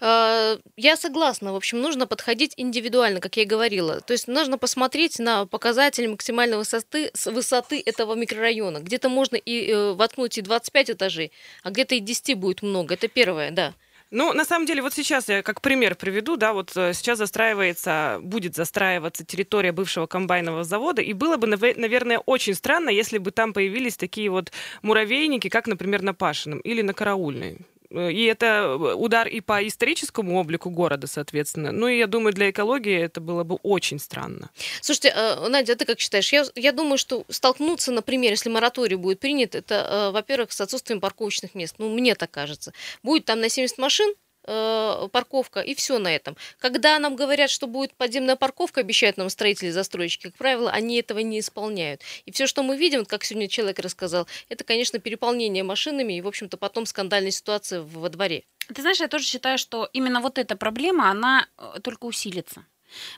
А, 0.00 0.58
я 0.76 0.96
согласна. 0.96 1.52
В 1.52 1.56
общем, 1.56 1.80
нужно 1.80 2.06
подходить 2.06 2.54
индивидуально, 2.56 3.20
как 3.20 3.36
я 3.36 3.42
и 3.42 3.46
говорила. 3.46 4.00
То 4.00 4.12
есть 4.12 4.28
нужно 4.28 4.58
посмотреть 4.58 5.18
на 5.18 5.46
показатели 5.46 6.06
максимальной 6.06 6.56
высоты, 6.56 7.10
высоты 7.24 7.82
этого 7.84 8.14
микрорайона. 8.14 8.78
Где-то 8.78 9.08
можно 9.08 9.36
и 9.36 9.70
э, 9.70 9.92
воткнуть 9.92 10.38
и 10.38 10.42
25 10.42 10.90
этажей, 10.90 11.32
а 11.62 11.70
где-то 11.70 11.94
и 11.94 12.00
10 12.00 12.34
будет 12.38 12.62
много. 12.62 12.94
Это 12.94 13.08
первое, 13.08 13.50
да. 13.50 13.74
Ну, 14.10 14.32
на 14.32 14.46
самом 14.46 14.64
деле, 14.64 14.80
вот 14.80 14.94
сейчас 14.94 15.28
я 15.28 15.42
как 15.42 15.60
пример 15.60 15.94
приведу, 15.94 16.38
да, 16.38 16.54
вот 16.54 16.74
э, 16.76 16.94
сейчас 16.94 17.18
застраивается, 17.18 18.20
будет 18.22 18.54
застраиваться 18.54 19.22
территория 19.22 19.70
бывшего 19.70 20.06
комбайнового 20.06 20.64
завода, 20.64 21.02
и 21.02 21.12
было 21.12 21.36
бы, 21.36 21.46
наверное, 21.46 22.18
очень 22.18 22.54
странно, 22.54 22.88
если 22.88 23.18
бы 23.18 23.32
там 23.32 23.52
появились 23.52 23.98
такие 23.98 24.30
вот 24.30 24.50
муравейники, 24.80 25.50
как, 25.50 25.66
например, 25.66 26.00
на 26.00 26.14
Пашином 26.14 26.60
или 26.60 26.80
на 26.80 26.94
Караульной. 26.94 27.58
Э, 27.90 28.10
и 28.10 28.24
это 28.24 28.46
э, 28.46 28.94
удар 28.94 29.28
и 29.28 29.40
по 29.40 29.66
историческому 29.66 30.38
облику 30.38 30.70
города, 30.70 31.06
соответственно. 31.06 31.72
Ну 31.72 31.88
и 31.88 31.98
я 31.98 32.06
думаю, 32.06 32.32
для 32.32 32.50
экологии 32.50 32.98
это 32.98 33.20
было 33.20 33.44
бы 33.44 33.56
очень 33.62 33.98
странно. 33.98 34.50
Слушайте, 34.80 35.12
э, 35.14 35.48
Надя, 35.48 35.72
а 35.72 35.76
ты 35.76 35.84
как 35.84 36.00
считаешь? 36.00 36.32
Я, 36.32 36.44
я 36.54 36.72
думаю, 36.72 36.98
что 36.98 37.24
столкнуться, 37.28 37.92
например, 37.92 38.32
если 38.32 38.50
мораторий 38.50 38.96
будет 38.96 39.20
принят, 39.20 39.54
это, 39.54 40.10
во-первых, 40.12 40.52
с 40.52 40.60
отсутствием 40.60 41.00
парковочных 41.00 41.54
мест. 41.54 41.76
Ну, 41.78 41.92
мне 41.92 42.14
так 42.14 42.30
кажется. 42.30 42.72
Будет 43.02 43.24
там 43.24 43.40
на 43.40 43.48
70 43.48 43.78
машин, 43.78 44.14
э, 44.48 45.08
парковка, 45.12 45.60
и 45.60 45.74
все 45.74 45.98
на 45.98 46.14
этом. 46.14 46.36
Когда 46.58 46.98
нам 46.98 47.16
говорят, 47.16 47.50
что 47.50 47.66
будет 47.66 47.92
подземная 47.94 48.36
парковка, 48.36 48.80
обещают 48.80 49.16
нам 49.16 49.28
строители 49.30 49.70
застройщики, 49.70 50.28
как 50.28 50.36
правило, 50.36 50.70
они 50.70 50.96
этого 50.96 51.18
не 51.18 51.40
исполняют. 51.40 52.02
И 52.24 52.32
все, 52.32 52.46
что 52.46 52.62
мы 52.62 52.76
видим, 52.76 53.04
как 53.04 53.24
сегодня 53.24 53.48
человек 53.48 53.78
рассказал, 53.78 54.26
это, 54.48 54.64
конечно, 54.64 54.98
переполнение 54.98 55.62
машинами 55.62 56.14
и, 56.14 56.20
в 56.20 56.26
общем-то, 56.26 56.56
потом 56.56 56.86
скандальная 56.86 57.30
ситуация 57.30 57.82
во 57.82 58.08
дворе. 58.08 58.44
Ты 58.74 58.82
знаешь, 58.82 59.00
я 59.00 59.08
тоже 59.08 59.24
считаю, 59.24 59.58
что 59.58 59.88
именно 59.92 60.20
вот 60.20 60.38
эта 60.38 60.56
проблема, 60.56 61.10
она 61.10 61.46
э, 61.56 61.80
только 61.82 62.06
усилится. 62.06 62.64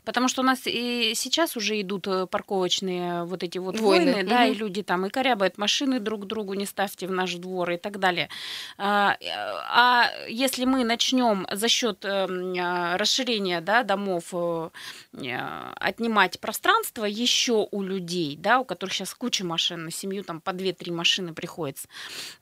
Потому 0.05 0.29
что 0.29 0.43
у 0.43 0.45
нас 0.45 0.61
и 0.67 1.13
сейчас 1.15 1.57
уже 1.57 1.81
идут 1.81 2.07
э, 2.07 2.27
парковочные 2.27 3.25
вот 3.25 3.43
эти 3.43 3.59
вот 3.59 3.79
войны, 3.81 4.13
войны 4.13 4.29
да, 4.29 4.45
угу. 4.45 4.53
и 4.53 4.55
люди 4.55 4.83
там 4.83 5.07
и 5.07 5.11
корябают 5.11 5.59
машины 5.59 6.01
друг 6.01 6.27
другу, 6.27 6.55
не 6.55 6.67
ставьте 6.67 7.07
в 7.07 7.13
наш 7.13 7.35
двор 7.35 7.71
и 7.71 7.77
так 7.77 7.99
далее. 7.99 8.29
А, 8.79 9.17
а 9.69 10.11
если 10.29 10.65
мы 10.65 10.85
начнем 10.85 11.47
за 11.51 11.69
счет 11.69 12.05
эм, 12.05 12.55
а, 12.59 12.97
расширения 12.97 13.61
да, 13.61 13.83
домов 13.83 14.25
э, 14.33 14.71
отнимать 15.77 16.41
пространство 16.41 17.05
еще 17.05 17.69
у 17.71 17.83
людей, 17.83 18.37
да, 18.37 18.61
у 18.61 18.65
которых 18.65 18.95
сейчас 18.95 19.15
куча 19.15 19.45
машин, 19.45 19.85
на 19.85 19.91
семью 19.91 20.25
там 20.25 20.41
по 20.41 20.51
2-3 20.51 20.93
машины 20.93 21.35
приходится, 21.35 21.89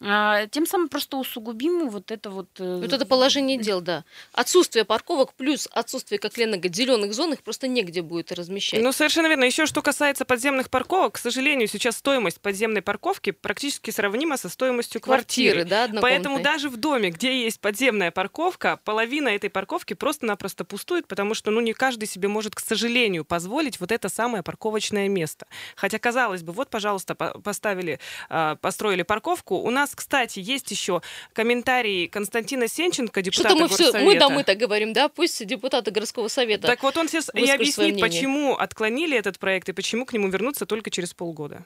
а, 0.01 0.47
тем 0.47 0.67
самым 0.67 0.89
просто 0.89 1.17
усугубим 1.17 1.89
вот 1.89 2.11
это 2.11 2.31
вот... 2.31 2.49
Э, 2.59 2.81
вот 2.81 2.93
это 2.93 3.07
положение 3.07 3.59
дел, 3.59 3.81
да. 3.81 4.05
Отсутствие 4.33 4.85
парковок 4.85 5.35
плюс 5.35 5.69
отсутствие, 5.73 6.19
как 6.19 6.37
Лена 6.37 6.57
говорит, 6.57 6.77
зеленых 6.77 7.15
зон 7.19 7.33
их 7.33 7.43
просто 7.43 7.67
негде 7.69 8.01
будет 8.01 8.33
размещать. 8.33 8.81
Ну, 8.81 8.93
совершенно 8.93 9.27
верно. 9.27 9.45
Еще 9.45 9.67
что 9.67 9.83
касается 9.83 10.25
подземных 10.25 10.71
парковок, 10.71 11.15
к 11.15 11.19
сожалению, 11.19 11.69
сейчас 11.69 11.97
стоимость 11.97 12.41
подземной 12.41 12.81
парковки 12.81 13.33
практически 13.33 13.91
сравнима 13.91 14.37
со 14.37 14.49
стоимостью 14.49 15.01
квартиры. 15.01 15.65
квартиры 15.65 15.89
да, 15.93 16.01
Поэтому 16.01 16.41
даже 16.41 16.69
в 16.69 16.77
доме, 16.77 17.11
где 17.11 17.43
есть 17.43 17.61
подземная 17.61 18.11
парковка, 18.11 18.79
половина 18.85 19.29
этой 19.29 19.51
парковки 19.51 19.95
просто-напросто 19.95 20.65
пустует, 20.65 21.09
потому 21.09 21.35
что 21.35 21.51
ну, 21.51 21.61
не 21.61 21.73
каждый 21.73 22.07
себе 22.07 22.29
может, 22.29 22.55
к 22.55 22.61
сожалению, 22.61 23.25
позволить 23.25 23.81
вот 23.81 23.91
это 23.91 24.09
самое 24.09 24.43
парковочное 24.43 25.09
место. 25.09 25.47
Хотя, 25.75 25.99
казалось 25.99 26.43
бы, 26.43 26.53
вот, 26.53 26.71
пожалуйста, 26.71 27.17
поставили, 27.17 27.99
а, 28.29 28.55
построили 28.57 29.03
парковку. 29.03 29.57
У 29.57 29.71
нас, 29.71 29.95
кстати, 29.95 30.39
есть 30.39 30.71
еще 30.71 31.03
комментарий 31.33 32.07
Константина 32.07 32.69
Сенченко, 32.69 33.23
депутата 33.23 33.57
Что-то 33.57 33.63
мы 33.63 33.69
все, 33.69 34.05
мы 34.05 34.19
да 34.19 34.29
мы-то 34.29 34.55
говорим, 34.55 34.93
да, 34.93 35.09
пусть 35.09 35.45
депутаты 35.45 35.91
городского 35.91 36.29
совета. 36.29 36.69
Так 36.69 36.83
вот 36.85 36.97
он 36.97 37.08
сейчас 37.09 37.31
и 37.35 37.51
объяснит, 37.51 38.01
почему 38.01 38.57
отклонили 38.57 39.17
этот 39.17 39.39
проект 39.39 39.69
и 39.69 39.73
почему 39.73 40.07
к 40.07 40.13
нему 40.13 40.29
вернуться 40.29 40.67
только 40.67 40.91
через 40.91 41.15
полгода. 41.15 41.65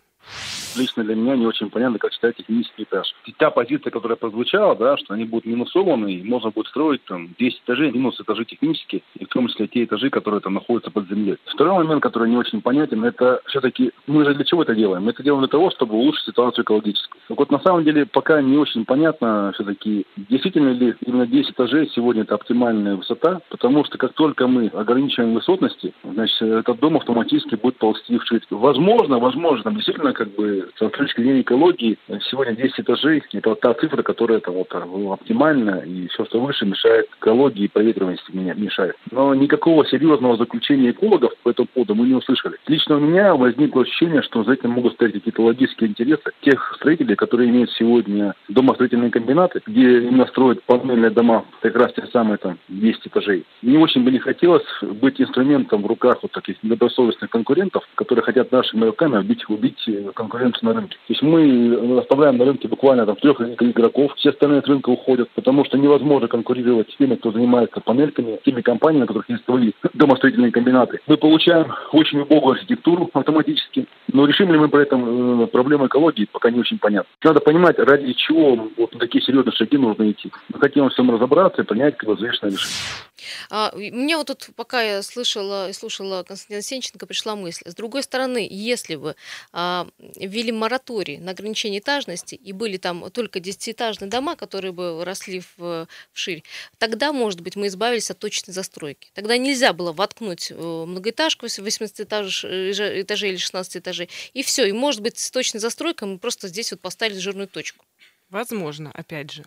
Лично 0.77 1.05
для 1.05 1.15
меня 1.15 1.37
не 1.37 1.47
очень 1.47 1.71
понятно, 1.71 1.99
как 1.99 2.13
считать 2.13 2.37
технический 2.37 2.85
этаж. 2.85 3.15
Та 3.37 3.51
позиция, 3.51 3.91
которая 3.91 4.17
прозвучала, 4.17 4.75
да, 4.77 4.97
что 4.97 5.15
они 5.15 5.25
будут 5.25 5.47
минусованы, 5.47 6.15
и 6.15 6.23
можно 6.23 6.51
будет 6.51 6.69
строить 6.69 7.05
там 7.05 7.35
10 7.39 7.63
этажей, 7.65 7.93
минус 7.93 8.21
этажи 8.21 8.45
технические, 8.45 9.03
и 9.19 9.25
в 9.25 9.29
том 9.29 9.49
числе 9.49 9.67
те 9.69 9.85
этажи, 9.85 10.11
которые 10.11 10.41
там 10.41 10.55
находятся 10.55 10.91
под 10.91 11.09
землей. 11.09 11.37
Второй 11.47 11.85
момент, 11.85 12.03
который 12.03 12.31
не 12.31 12.37
очень 12.37 12.63
понятен, 12.63 13.05
это 13.05 13.41
все-таки 13.47 13.93
мы 14.07 14.25
же 14.25 14.35
для 14.35 14.45
чего 14.45 14.63
это 14.63 14.75
делаем? 14.75 15.05
Мы 15.05 15.11
это 15.11 15.23
делаем 15.23 15.43
для 15.43 15.51
того, 15.51 15.71
чтобы 15.71 15.95
улучшить 15.95 16.25
ситуацию 16.27 16.65
экологическую. 16.65 17.21
Так 17.29 17.39
вот, 17.39 17.51
на 17.51 17.61
самом 17.61 17.85
деле, 17.85 18.07
пока 18.07 18.41
не 18.41 18.57
очень 18.57 18.85
понятно 18.85 19.53
все-таки, 19.55 20.07
действительно 20.17 20.71
ли 20.71 20.95
именно 21.05 21.27
10 21.27 21.53
этажей 21.53 21.91
сегодня 21.95 22.23
это 22.23 22.35
оптимальная 22.35 22.97
высота, 22.97 23.41
потому 23.51 23.85
что 23.85 23.99
как 23.99 24.15
только 24.15 24.47
мы 24.47 24.69
ограничиваем 24.69 25.35
высотности, 25.35 25.93
значит, 26.03 26.41
этот 26.41 26.79
дом 26.81 26.97
автоматически 26.97 27.57
будет 27.57 27.77
ползти 27.77 28.19
в 28.19 28.25
ширь. 28.25 28.43
Возможно, 28.51 29.19
возможно, 29.19 29.65
там 29.65 29.75
действительно 29.75 30.12
как 30.13 30.31
бы 30.35 30.69
с 30.75 30.91
точки 30.91 31.21
зрения 31.21 31.43
экологии 31.43 31.99
сегодня 32.31 32.55
10 32.55 32.81
этажей– 32.81 33.23
это 33.33 33.55
та 33.55 33.75
цифра, 33.75 34.03
которая 34.03 34.39
это 34.39 34.51
вот 34.51 34.69
ну, 34.73 35.13
оптимальна, 35.13 35.83
и 35.87 36.09
все, 36.09 36.25
что 36.25 36.41
выше, 36.41 36.67
мешает 36.67 37.09
экологии 37.19 37.65
и 37.65 37.69
проветриваемости 37.69 38.33
мешает. 38.33 38.97
Но 39.11 39.35
никакого 39.35 39.87
серьезного 39.87 40.37
заключения 40.37 40.91
экологов 40.91 41.33
по 41.43 41.51
этому 41.51 41.69
поводу 41.69 41.95
мы 41.95 42.07
не 42.07 42.15
услышали. 42.15 42.57
Лично 42.67 42.97
у 42.97 43.01
меня 43.01 43.35
возникло 43.35 43.83
ощущение, 43.83 44.23
что 44.23 44.45
за 44.45 44.55
этим 44.55 44.71
могут 44.71 44.95
стоять 44.95 45.15
какие-то 45.15 45.43
логические 45.43 45.91
интересы 45.91 46.31
тех 46.43 46.75
строителей, 46.77 47.17
которые 47.17 47.51
имеют 47.51 47.71
сегодня 47.73 48.35
домостроительные 48.49 49.11
комбинаты, 49.11 49.63
где 49.67 50.03
именно 50.03 50.27
строят 50.27 50.63
панельные 50.65 51.11
дома, 51.11 51.45
как 51.61 51.77
раз 51.77 51.93
те 51.93 52.07
самые 52.13 52.39
там 52.39 52.59
10 52.69 53.07
этажей. 53.07 53.45
Не 53.63 53.79
очень 53.79 54.05
бы 54.05 54.11
не 54.11 54.19
хотелось 54.19 54.67
быть 54.83 55.21
инструментом 55.21 55.83
в 55.83 55.87
руках 55.87 56.19
вот 56.23 56.33
таких 56.33 56.63
недобросовестных 56.63 57.31
конкурентов, 57.31 57.85
которые 57.95 58.25
хотят 58.25 58.53
нашими 58.53 58.85
руками 58.85 59.19
убить, 59.19 59.49
убить 59.49 59.83
конкуренцию 60.11 60.69
на 60.69 60.75
рынке. 60.75 60.97
То 61.07 61.13
есть 61.13 61.23
мы 61.23 61.99
оставляем 61.99 62.37
на 62.37 62.45
рынке 62.45 62.69
буквально 62.69 63.07
там 63.07 63.17
трех 63.17 63.41
игроков, 63.41 64.13
все 64.17 64.31
остальные 64.31 64.63
с 64.63 64.67
рынка 64.67 64.91
уходят, 64.91 65.29
потому 65.35 65.65
что 65.65 65.79
невозможно 65.79 66.29
конкурировать 66.29 66.91
с 66.91 66.97
теми, 66.97 67.15
кто 67.17 67.33
занимается 67.33 67.81
панельками, 67.81 68.41
теми 68.45 68.61
компаниями, 68.61 69.05
у 69.05 69.07
которых 69.07 69.31
есть 69.31 69.45
свои 69.45 69.73
домостроительные 69.95 70.53
комбинаты. 70.53 71.01
Мы 71.07 71.17
получаем 71.17 71.73
очень 71.93 72.21
убогую 72.21 72.53
архитектуру 72.53 73.11
автоматически, 73.13 73.87
но 74.13 74.27
решим 74.27 74.53
ли 74.53 74.59
мы 74.59 74.69
при 74.69 74.83
этом 74.83 75.43
э, 75.43 75.47
проблему 75.47 75.87
экологии, 75.87 76.29
пока 76.31 76.51
не 76.51 76.61
очень 76.61 76.79
понятно. 76.79 77.11
Надо 77.23 77.41
понимать, 77.41 77.79
ради 77.79 78.13
чего 78.13 78.69
вот 78.77 78.91
такие 78.99 79.23
серьезные 79.23 79.53
шаги 79.53 79.77
нужно 79.77 80.11
идти. 80.11 80.33
Мы 80.53 80.61
хотим 80.61 80.85
во 80.85 80.91
всем 80.91 81.11
разобраться 81.11 81.63
и 81.63 81.65
принять 81.65 82.03
взвешенное 82.03 82.53
решение. 82.53 83.12
А, 83.51 83.73
Мне 83.75 84.17
вот 84.17 84.29
тут, 84.29 84.51
пока 84.57 84.83
я 84.83 85.03
слышала 85.03 85.71
и 85.71 85.73
слушала 85.73 86.23
Константина 86.23 86.63
Сенченко, 86.63 87.07
пришла 87.07 87.37
мысль. 87.37 87.63
С 87.67 87.75
другой 87.75 88.03
стороны, 88.03 88.47
если 88.51 88.97
бы 88.97 89.17
а, 89.53 89.89
ввели 89.99 90.53
мораторий 90.53 91.19
на 91.19 91.33
ограничение 91.33 91.81
этажности 91.81 92.35
и 92.35 92.53
были 92.53 92.77
там 92.77 93.11
только 93.11 93.41
десятиэтажные 93.41 94.11
дома, 94.11 94.37
которые 94.37 94.73
бы 94.73 95.05
росли 95.05 95.43
в, 95.57 95.89
вширь, 96.13 96.43
тогда, 96.79 97.13
может 97.13 97.41
быть, 97.41 97.57
мы 97.57 97.67
избавились 97.67 98.11
от 98.11 98.19
точной 98.19 98.53
застройки. 98.53 99.11
Тогда 99.15 99.37
нельзя 99.37 99.73
было 99.73 99.93
воткнуть 99.93 100.51
э, 100.51 100.55
многоэтажку 100.55 101.47
18 101.47 102.01
этаж, 102.01 102.45
э, 102.45 102.73
этажей 103.01 103.31
или 103.31 103.37
16 103.37 103.77
этажей, 103.77 104.09
и 104.33 104.43
все. 104.43 104.67
И, 104.67 104.73
может 104.73 105.01
быть, 105.01 105.19
с 105.19 105.31
точной 105.31 105.61
застройкой 105.61 106.09
мы 106.09 106.19
просто 106.19 106.49
здесь 106.49 106.73
вот 106.73 106.81
поставили 106.81 107.19
жирную 107.19 107.49
точку. 107.49 107.85
Возможно, 108.31 108.91
опять 108.95 109.31
же. 109.31 109.45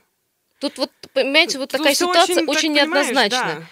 Тут 0.59 0.77
вот, 0.77 0.91
понимаете, 1.13 1.57
вот 1.57 1.69
Тут 1.69 1.79
такая 1.79 1.93
ситуация 1.93 2.37
очень, 2.37 2.47
очень, 2.47 2.73
так 2.73 2.83
неоднозначная. 2.83 3.55
да. 3.55 3.63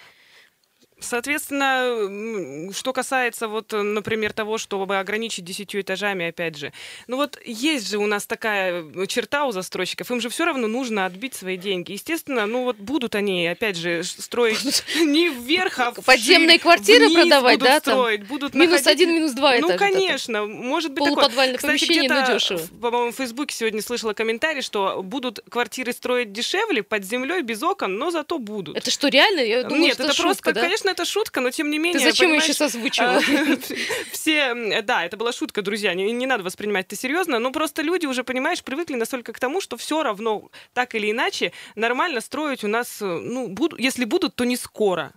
Соответственно, 1.00 2.72
что 2.72 2.92
касается 2.92 3.48
вот, 3.48 3.72
э, 3.72 3.82
например, 3.82 4.32
того, 4.32 4.58
чтобы 4.58 4.98
ограничить 4.98 5.44
десятью 5.44 5.80
этажами, 5.80 6.28
опять 6.28 6.56
же, 6.56 6.72
ну 7.08 7.16
вот 7.16 7.38
есть 7.44 7.90
же 7.90 7.98
у 7.98 8.06
нас 8.06 8.26
такая 8.26 8.82
э, 8.82 9.06
черта 9.06 9.44
у 9.46 9.52
застройщиков, 9.52 10.10
им 10.10 10.20
же 10.20 10.28
все 10.28 10.44
равно 10.44 10.66
нужно 10.66 11.06
отбить 11.06 11.34
свои 11.34 11.56
деньги. 11.56 11.92
Естественно, 11.92 12.46
ну 12.46 12.64
вот 12.64 12.76
будут 12.76 13.14
они, 13.14 13.46
опять 13.46 13.76
же, 13.76 14.02
строить 14.04 14.84
не 15.00 15.28
вверх, 15.28 15.78
а 15.80 15.92
Подземные 15.92 16.58
квартиры 16.58 17.10
продавать, 17.10 17.58
да, 17.58 17.80
строить, 17.80 18.26
будут 18.26 18.54
Минус 18.54 18.86
один, 18.86 19.14
минус 19.14 19.32
два 19.32 19.56
Ну, 19.58 19.76
конечно, 19.76 20.46
может 20.46 20.92
быть 20.92 21.04
такое. 21.04 21.56
Кстати, 21.56 21.84
где-то, 21.84 22.38
по-моему, 22.80 23.12
в 23.12 23.16
Фейсбуке 23.16 23.54
сегодня 23.54 23.82
слышала 23.82 24.12
комментарий, 24.12 24.62
что 24.62 25.02
будут 25.02 25.40
квартиры 25.48 25.92
строить 25.92 26.32
дешевле, 26.32 26.82
под 26.82 27.04
землей, 27.04 27.42
без 27.42 27.62
окон, 27.62 27.96
но 27.96 28.10
зато 28.10 28.38
будут. 28.38 28.76
Это 28.76 28.90
что, 28.90 29.08
реально? 29.08 29.40
Я 29.40 29.62
Нет, 29.64 29.98
это 30.00 30.14
просто, 30.14 30.52
да? 30.52 30.60
Конечно, 30.84 31.02
это 31.02 31.10
шутка, 31.10 31.40
но 31.40 31.50
тем 31.50 31.70
не 31.70 31.78
менее. 31.78 32.00
зачем 32.00 32.28
её 32.28 32.40
понимаешь, 32.40 32.44
сейчас 32.44 32.74
озвучивала? 32.74 33.16
а, 33.16 34.12
Все, 34.12 34.82
да, 34.82 35.04
это 35.04 35.16
была 35.16 35.32
шутка, 35.32 35.62
друзья, 35.62 35.94
не, 35.94 36.12
не 36.12 36.26
надо 36.26 36.42
воспринимать 36.44 36.86
это 36.86 36.96
серьезно, 36.96 37.38
но 37.38 37.50
просто 37.50 37.82
люди 37.82 38.06
уже, 38.06 38.24
понимаешь, 38.24 38.62
привыкли 38.62 38.94
настолько 38.94 39.32
к 39.32 39.38
тому, 39.38 39.60
что 39.60 39.76
все 39.76 40.02
равно, 40.02 40.50
так 40.72 40.94
или 40.94 41.10
иначе, 41.10 41.52
нормально 41.74 42.20
строить 42.20 42.64
у 42.64 42.68
нас, 42.68 43.02
э, 43.02 43.04
ну, 43.04 43.48
буду, 43.48 43.76
если 43.78 44.04
будут, 44.04 44.34
то 44.36 44.44
не 44.44 44.56
скоро. 44.56 45.12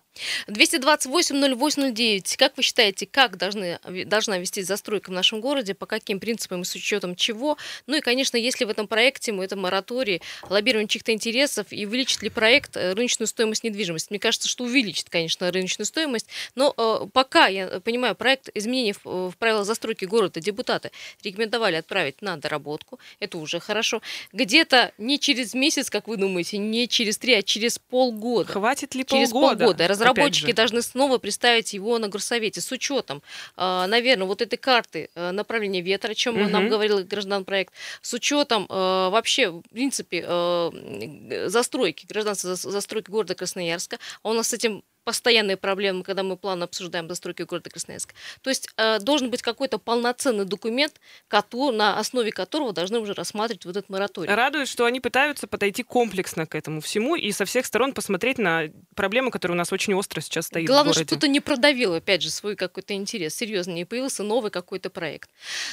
228-08-09. 0.48 2.38
Как 2.38 2.58
вы 2.58 2.64
считаете, 2.64 3.06
как 3.06 3.38
должны, 3.38 3.80
должна 4.06 4.38
вести 4.38 4.62
застройка 4.62 5.10
в 5.10 5.14
нашем 5.14 5.42
городе, 5.42 5.74
по 5.74 5.86
каким 5.86 6.20
принципам 6.20 6.62
и 6.62 6.66
с 6.66 6.76
учетом 6.76 7.16
чего? 7.16 7.58
Ну 7.86 7.96
и, 7.96 8.02
конечно, 8.02 8.38
если 8.38 8.66
в 8.66 8.70
этом 8.70 8.88
проекте, 8.88 9.32
мы 9.32 9.44
это 9.46 9.56
мораторий, 9.56 10.22
лоббирование 10.50 10.88
чьих-то 10.88 11.12
интересов, 11.12 11.68
и 11.72 11.86
увеличит 11.86 12.22
ли 12.22 12.30
проект 12.30 12.76
э, 12.78 12.94
рыночную 12.94 13.28
стоимость 13.28 13.64
недвижимости? 13.64 14.08
Мне 14.12 14.20
кажется, 14.20 14.48
что 14.48 14.64
увеличит, 14.64 15.10
конечно, 15.10 15.52
рыночную 15.52 15.86
стоимость, 15.86 16.28
но 16.56 16.74
э, 16.78 17.08
пока, 17.12 17.48
я 17.48 17.80
понимаю, 17.80 18.16
проект 18.16 18.50
изменений 18.54 18.94
в, 18.94 19.32
в 19.32 19.38
правила 19.38 19.64
застройки 19.64 20.06
города 20.06 20.40
депутаты 20.40 20.92
рекомендовали 21.24 21.76
отправить 21.76 22.22
на 22.22 22.38
доработку, 22.38 23.00
это 23.20 23.38
уже 23.38 23.60
хорошо. 23.60 24.02
Где-то 24.34 24.94
не 24.98 25.20
через 25.20 25.54
месяц, 25.54 25.90
как 25.90 26.08
вы 26.08 26.18
думаете, 26.18 26.58
не 26.58 26.88
через 26.88 27.18
три, 27.18 27.34
а 27.34 27.42
через 27.42 27.80
полгода. 27.80 28.52
Хватит 28.52 28.96
ли 28.96 29.06
через 29.06 29.32
полгода? 29.32 29.58
полгода. 29.66 29.88
Разработчики 30.12 30.52
должны 30.54 30.82
снова 30.82 31.18
представить 31.18 31.74
его 31.74 31.98
на 32.00 32.08
горсовете 32.08 32.62
с 32.62 32.72
учетом, 32.72 33.22
наверное, 33.58 34.26
вот 34.28 34.42
этой 34.42 34.58
карты 34.58 35.10
э, 35.16 35.32
направления 35.32 35.82
ветра, 35.82 36.12
о 36.12 36.16
чем 36.16 36.36
Мгм. 36.36 36.52
нам 36.52 36.70
говорил 36.70 37.04
граждан 37.04 37.46
проект, 37.46 37.74
с 38.02 38.14
учетом 38.14 38.66
э, 38.70 38.74
вообще, 39.10 39.50
в 39.50 39.62
принципе, 39.72 40.24
э, 40.28 41.48
застройки, 41.50 42.06
гражданской 42.06 42.52
зас- 42.52 42.70
застройки 42.70 43.10
города 43.10 43.36
Красноярска. 43.36 43.98
А 44.24 44.30
у 44.30 44.34
нас 44.34 44.50
с 44.50 44.54
этим 44.54 44.84
постоянные 45.08 45.56
проблемы, 45.56 46.04
когда 46.04 46.22
мы 46.22 46.36
плавно 46.36 46.66
обсуждаем 46.66 47.08
застройки 47.08 47.44
города 47.44 47.70
Красноярска. 47.70 48.14
То 48.42 48.50
есть 48.50 48.68
э, 48.76 49.00
должен 49.00 49.30
быть 49.30 49.42
какой-то 49.42 49.78
полноценный 49.78 50.44
документ, 50.44 51.00
кото- 51.30 51.72
на 51.72 51.98
основе 51.98 52.34
которого 52.34 52.74
должны 52.74 53.00
уже 53.00 53.14
рассматривать 53.14 53.64
вот 53.64 53.78
этот 53.78 53.90
мораторий. 53.90 54.30
Радует, 54.30 54.68
что 54.68 54.84
они 54.84 55.00
пытаются 55.00 55.48
подойти 55.48 55.84
комплексно 55.84 56.46
к 56.46 56.56
этому 56.56 56.82
всему 56.82 57.16
и 57.16 57.32
со 57.32 57.46
всех 57.46 57.66
сторон 57.66 57.94
посмотреть 57.94 58.38
на 58.38 58.64
проблему, 58.96 59.32
которая 59.32 59.56
у 59.56 59.58
нас 59.58 59.72
очень 59.72 59.94
остро 59.94 60.20
сейчас 60.20 60.48
стоит 60.48 60.68
Главное, 60.68 60.92
что 60.92 61.06
кто-то 61.06 61.30
не 61.30 61.40
продавил, 61.40 61.94
опять 61.94 62.22
же, 62.22 62.30
свой 62.30 62.58
какой-то 62.58 62.94
интерес. 62.94 63.34
Серьезно, 63.34 63.72
не 63.72 63.86
появился 63.86 64.24
новый 64.24 64.52
какой-то 64.52 64.90
проект. 64.90 65.30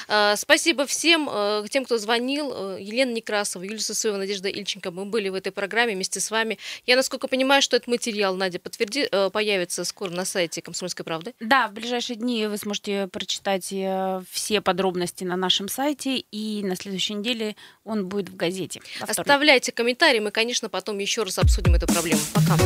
А, 0.06 0.36
Спасибо 0.36 0.86
всем, 0.86 1.28
э, 1.28 1.64
тем, 1.70 1.84
кто 1.84 1.98
звонил. 1.98 2.52
Э, 2.54 2.78
Елена 2.80 3.10
Некрасова, 3.10 3.64
Юлия 3.64 3.80
Сысоева, 3.80 4.16
Надежда 4.16 4.48
Ильченко. 4.48 4.92
Мы 4.92 5.06
были 5.06 5.28
в 5.28 5.34
этой 5.34 5.50
программе 5.50 5.94
вместе 5.94 6.20
с 6.20 6.30
вами. 6.30 6.56
Я, 6.86 6.94
насколько 6.94 7.26
понимаю, 7.26 7.62
что 7.62 7.74
этот 7.74 7.88
материал, 7.88 8.36
Надя, 8.36 8.60
подтверди, 8.60 9.08
э, 9.10 9.23
появится 9.30 9.84
скоро 9.84 10.10
на 10.10 10.24
сайте 10.24 10.62
«Комсомольской 10.62 11.04
правды». 11.04 11.34
Да, 11.40 11.68
в 11.68 11.72
ближайшие 11.72 12.16
дни 12.16 12.46
вы 12.46 12.56
сможете 12.58 13.08
прочитать 13.08 13.72
э, 13.72 14.22
все 14.30 14.60
подробности 14.60 15.24
на 15.24 15.36
нашем 15.36 15.68
сайте, 15.68 16.18
и 16.18 16.62
на 16.62 16.76
следующей 16.76 17.14
неделе 17.14 17.56
он 17.84 18.08
будет 18.08 18.28
в 18.28 18.36
газете. 18.36 18.80
Оставляйте 19.00 19.72
комментарии, 19.72 20.20
мы, 20.20 20.30
конечно, 20.30 20.68
потом 20.68 20.98
еще 20.98 21.22
раз 21.22 21.38
обсудим 21.38 21.74
эту 21.74 21.86
проблему. 21.86 22.20
Пока. 22.34 22.56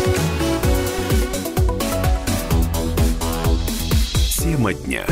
Тема 4.38 4.72
дня. 4.72 5.06